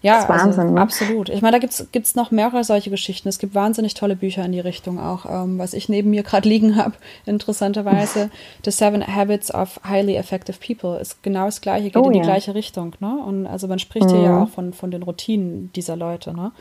Ja, 0.00 0.14
das 0.14 0.22
ist 0.24 0.28
Wahnsinn, 0.28 0.60
also, 0.60 0.74
ne? 0.74 0.80
absolut. 0.80 1.28
Ich 1.28 1.42
meine, 1.42 1.52
da 1.52 1.58
gibt's 1.58 1.88
gibt's 1.90 2.14
noch 2.14 2.30
mehrere 2.30 2.62
solche 2.62 2.90
Geschichten. 2.90 3.28
Es 3.28 3.38
gibt 3.38 3.54
wahnsinnig 3.54 3.94
tolle 3.94 4.14
Bücher 4.14 4.44
in 4.44 4.52
die 4.52 4.60
Richtung 4.60 5.00
auch, 5.00 5.26
ähm, 5.26 5.58
was 5.58 5.74
ich 5.74 5.88
neben 5.88 6.10
mir 6.10 6.22
gerade 6.22 6.48
liegen 6.48 6.76
habe, 6.76 6.94
interessanterweise. 7.26 8.30
The 8.64 8.70
Seven 8.70 9.04
Habits 9.04 9.52
of 9.52 9.80
Highly 9.84 10.14
Effective 10.14 10.58
People 10.64 11.00
ist 11.00 11.22
genau 11.22 11.46
das 11.46 11.60
gleiche, 11.60 11.86
geht 11.86 11.96
oh, 11.96 12.06
in 12.06 12.12
die 12.12 12.18
ja. 12.18 12.24
gleiche 12.24 12.54
Richtung. 12.54 12.94
Ne? 13.00 13.18
Und 13.26 13.46
also 13.46 13.66
man 13.66 13.80
spricht 13.80 14.06
mhm. 14.06 14.10
hier 14.10 14.22
ja 14.22 14.32
mhm. 14.32 14.42
auch 14.42 14.48
von, 14.48 14.72
von 14.72 14.90
den 14.90 15.02
Routinen 15.02 15.72
dieser 15.72 15.96
Leute. 15.96 16.32
Ne? 16.32 16.52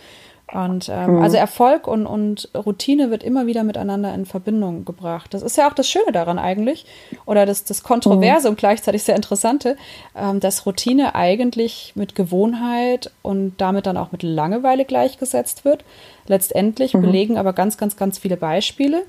Und 0.54 0.88
ähm, 0.90 1.18
mhm. 1.18 1.22
also 1.22 1.36
Erfolg 1.36 1.88
und, 1.88 2.06
und 2.06 2.50
Routine 2.56 3.12
wird 3.12 3.22
immer 3.22 3.48
wieder 3.48 3.66
miteinander 3.66 4.14
in 4.14 4.26
Verbindung 4.26 4.86
gebracht. 4.86 5.34
Das 5.34 5.42
ist 5.42 5.58
ja 5.58 5.70
auch 5.70 5.74
das 5.74 5.90
Schöne 5.90 6.14
daran 6.14 6.40
eigentlich, 6.40 6.86
oder 7.26 7.46
das, 7.46 7.66
das 7.66 7.84
Kontroverse 7.84 8.48
mhm. 8.48 8.52
und 8.52 8.58
gleichzeitig 8.58 9.04
sehr 9.04 9.18
Interessante, 9.18 9.76
ähm, 10.16 10.40
dass 10.40 10.66
Routine 10.66 11.16
eigentlich 11.16 11.92
mit 11.96 12.16
Gewohnheit 12.16 13.12
und 13.24 13.56
damit 13.58 13.88
dann 13.88 13.98
auch 13.98 14.14
mit 14.14 14.24
Langeweile 14.24 14.86
gleichgesetzt 14.86 15.66
wird. 15.66 15.84
Letztendlich 16.28 16.94
mhm. 16.94 17.02
belegen 17.02 17.38
aber 17.38 17.52
ganz, 17.52 17.78
ganz, 17.78 17.98
ganz 17.98 18.18
viele 18.18 18.38
Beispiele, 18.38 19.04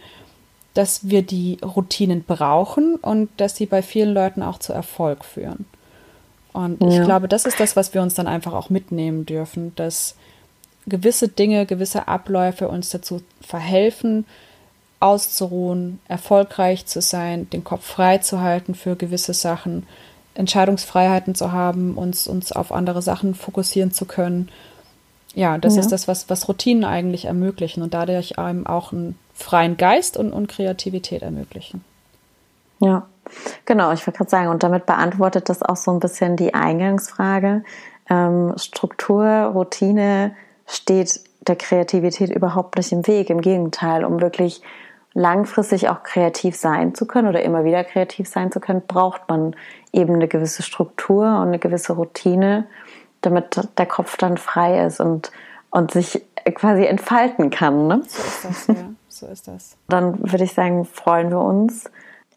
dass 0.74 1.08
wir 1.08 1.22
die 1.22 1.58
Routinen 1.64 2.24
brauchen 2.24 2.96
und 2.96 3.28
dass 3.36 3.54
sie 3.54 3.66
bei 3.66 3.82
vielen 3.82 4.12
Leuten 4.12 4.42
auch 4.42 4.58
zu 4.58 4.72
Erfolg 4.72 5.24
führen. 5.24 5.66
Und 6.52 6.82
ja. 6.82 6.88
ich 6.88 7.04
glaube, 7.04 7.28
das 7.28 7.44
ist 7.44 7.60
das, 7.60 7.76
was 7.76 7.94
wir 7.94 8.02
uns 8.02 8.14
dann 8.14 8.26
einfach 8.26 8.54
auch 8.54 8.70
mitnehmen 8.70 9.24
dürfen, 9.24 9.72
dass 9.76 10.16
gewisse 10.88 11.28
Dinge, 11.28 11.66
gewisse 11.66 12.08
Abläufe 12.08 12.68
uns 12.68 12.90
dazu 12.90 13.22
verhelfen, 13.40 14.24
auszuruhen, 15.00 16.00
erfolgreich 16.08 16.86
zu 16.86 17.00
sein, 17.00 17.48
den 17.50 17.64
Kopf 17.64 17.86
frei 17.86 18.18
zu 18.18 18.40
halten 18.40 18.74
für 18.74 18.96
gewisse 18.96 19.34
Sachen, 19.34 19.86
Entscheidungsfreiheiten 20.34 21.34
zu 21.34 21.52
haben, 21.52 21.96
uns, 21.96 22.26
uns 22.28 22.52
auf 22.52 22.72
andere 22.72 23.02
Sachen 23.02 23.34
fokussieren 23.34 23.92
zu 23.92 24.06
können. 24.06 24.48
Ja, 25.34 25.58
das 25.58 25.74
ja. 25.74 25.80
ist 25.80 25.92
das, 25.92 26.08
was, 26.08 26.30
was 26.30 26.48
Routinen 26.48 26.84
eigentlich 26.84 27.26
ermöglichen 27.26 27.82
und 27.82 27.94
dadurch 27.94 28.38
einem 28.38 28.66
auch 28.66 28.92
einen 28.92 29.18
freien 29.34 29.76
Geist 29.76 30.16
und, 30.16 30.32
und 30.32 30.48
Kreativität 30.48 31.22
ermöglichen. 31.22 31.84
Ja, 32.80 33.06
genau, 33.64 33.92
ich 33.92 34.06
wollte 34.06 34.18
gerade 34.18 34.30
sagen, 34.30 34.48
und 34.48 34.62
damit 34.62 34.86
beantwortet 34.86 35.48
das 35.48 35.62
auch 35.62 35.76
so 35.76 35.90
ein 35.90 36.00
bisschen 36.00 36.36
die 36.36 36.54
Eingangsfrage. 36.54 37.64
Ähm, 38.08 38.54
Struktur, 38.56 39.26
Routine, 39.26 40.34
steht 40.68 41.20
der 41.46 41.56
Kreativität 41.56 42.30
überhaupt 42.30 42.76
nicht 42.76 42.92
im 42.92 43.06
Weg. 43.06 43.30
Im 43.30 43.40
Gegenteil, 43.40 44.04
um 44.04 44.20
wirklich 44.20 44.62
langfristig 45.14 45.88
auch 45.88 46.02
kreativ 46.02 46.54
sein 46.56 46.94
zu 46.94 47.06
können 47.06 47.28
oder 47.28 47.42
immer 47.42 47.64
wieder 47.64 47.82
kreativ 47.82 48.28
sein 48.28 48.52
zu 48.52 48.60
können, 48.60 48.82
braucht 48.86 49.28
man 49.28 49.56
eben 49.92 50.14
eine 50.14 50.28
gewisse 50.28 50.62
Struktur 50.62 51.24
und 51.24 51.48
eine 51.48 51.58
gewisse 51.58 51.94
Routine, 51.94 52.66
damit 53.22 53.60
der 53.76 53.86
Kopf 53.86 54.16
dann 54.16 54.36
frei 54.36 54.84
ist 54.84 55.00
und, 55.00 55.32
und 55.70 55.90
sich 55.90 56.22
quasi 56.54 56.84
entfalten 56.84 57.50
kann. 57.50 57.88
Ne? 57.88 58.02
So 58.06 58.22
ist 58.22 58.44
das, 58.44 58.66
ja. 58.68 58.74
So 59.08 59.26
ist 59.26 59.48
das. 59.48 59.76
Dann 59.88 60.30
würde 60.30 60.44
ich 60.44 60.52
sagen, 60.52 60.84
freuen 60.84 61.30
wir 61.30 61.40
uns 61.40 61.90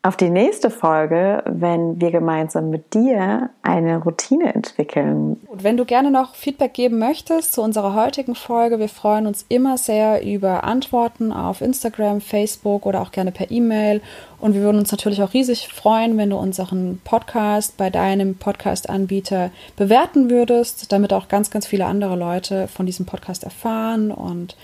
auf 0.03 0.17
die 0.17 0.31
nächste 0.31 0.71
Folge, 0.71 1.43
wenn 1.45 2.01
wir 2.01 2.09
gemeinsam 2.09 2.71
mit 2.71 2.95
dir 2.95 3.51
eine 3.61 3.97
Routine 3.97 4.51
entwickeln. 4.55 5.39
Und 5.45 5.63
wenn 5.63 5.77
du 5.77 5.85
gerne 5.85 6.09
noch 6.09 6.33
Feedback 6.33 6.73
geben 6.73 6.97
möchtest 6.97 7.53
zu 7.53 7.61
unserer 7.61 7.93
heutigen 7.93 8.33
Folge, 8.33 8.79
wir 8.79 8.89
freuen 8.89 9.27
uns 9.27 9.45
immer 9.47 9.77
sehr 9.77 10.25
über 10.25 10.63
Antworten 10.63 11.31
auf 11.31 11.61
Instagram, 11.61 12.19
Facebook 12.19 12.87
oder 12.87 13.01
auch 13.01 13.11
gerne 13.11 13.31
per 13.31 13.51
E-Mail. 13.51 14.01
Und 14.39 14.55
wir 14.55 14.61
würden 14.61 14.79
uns 14.79 14.91
natürlich 14.91 15.21
auch 15.21 15.35
riesig 15.35 15.67
freuen, 15.67 16.17
wenn 16.17 16.31
du 16.31 16.37
unseren 16.37 16.99
Podcast 17.03 17.77
bei 17.77 17.91
deinem 17.91 18.35
Podcast-Anbieter 18.35 19.51
bewerten 19.75 20.31
würdest, 20.31 20.91
damit 20.91 21.13
auch 21.13 21.27
ganz, 21.27 21.51
ganz 21.51 21.67
viele 21.67 21.85
andere 21.85 22.15
Leute 22.15 22.67
von 22.67 22.87
diesem 22.87 23.05
Podcast 23.05 23.43
erfahren 23.43 24.09
und 24.09 24.57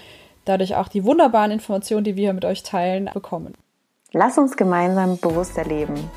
dadurch 0.45 0.75
auch 0.75 0.87
die 0.87 1.03
wunderbaren 1.03 1.51
Informationen, 1.51 2.05
die 2.05 2.15
wir 2.15 2.33
mit 2.33 2.43
euch 2.43 2.63
teilen, 2.63 3.11
bekommen. 3.13 3.53
Lass 4.13 4.37
uns 4.37 4.55
gemeinsam 4.55 5.17
bewusst 5.17 5.57
erleben. 5.57 6.09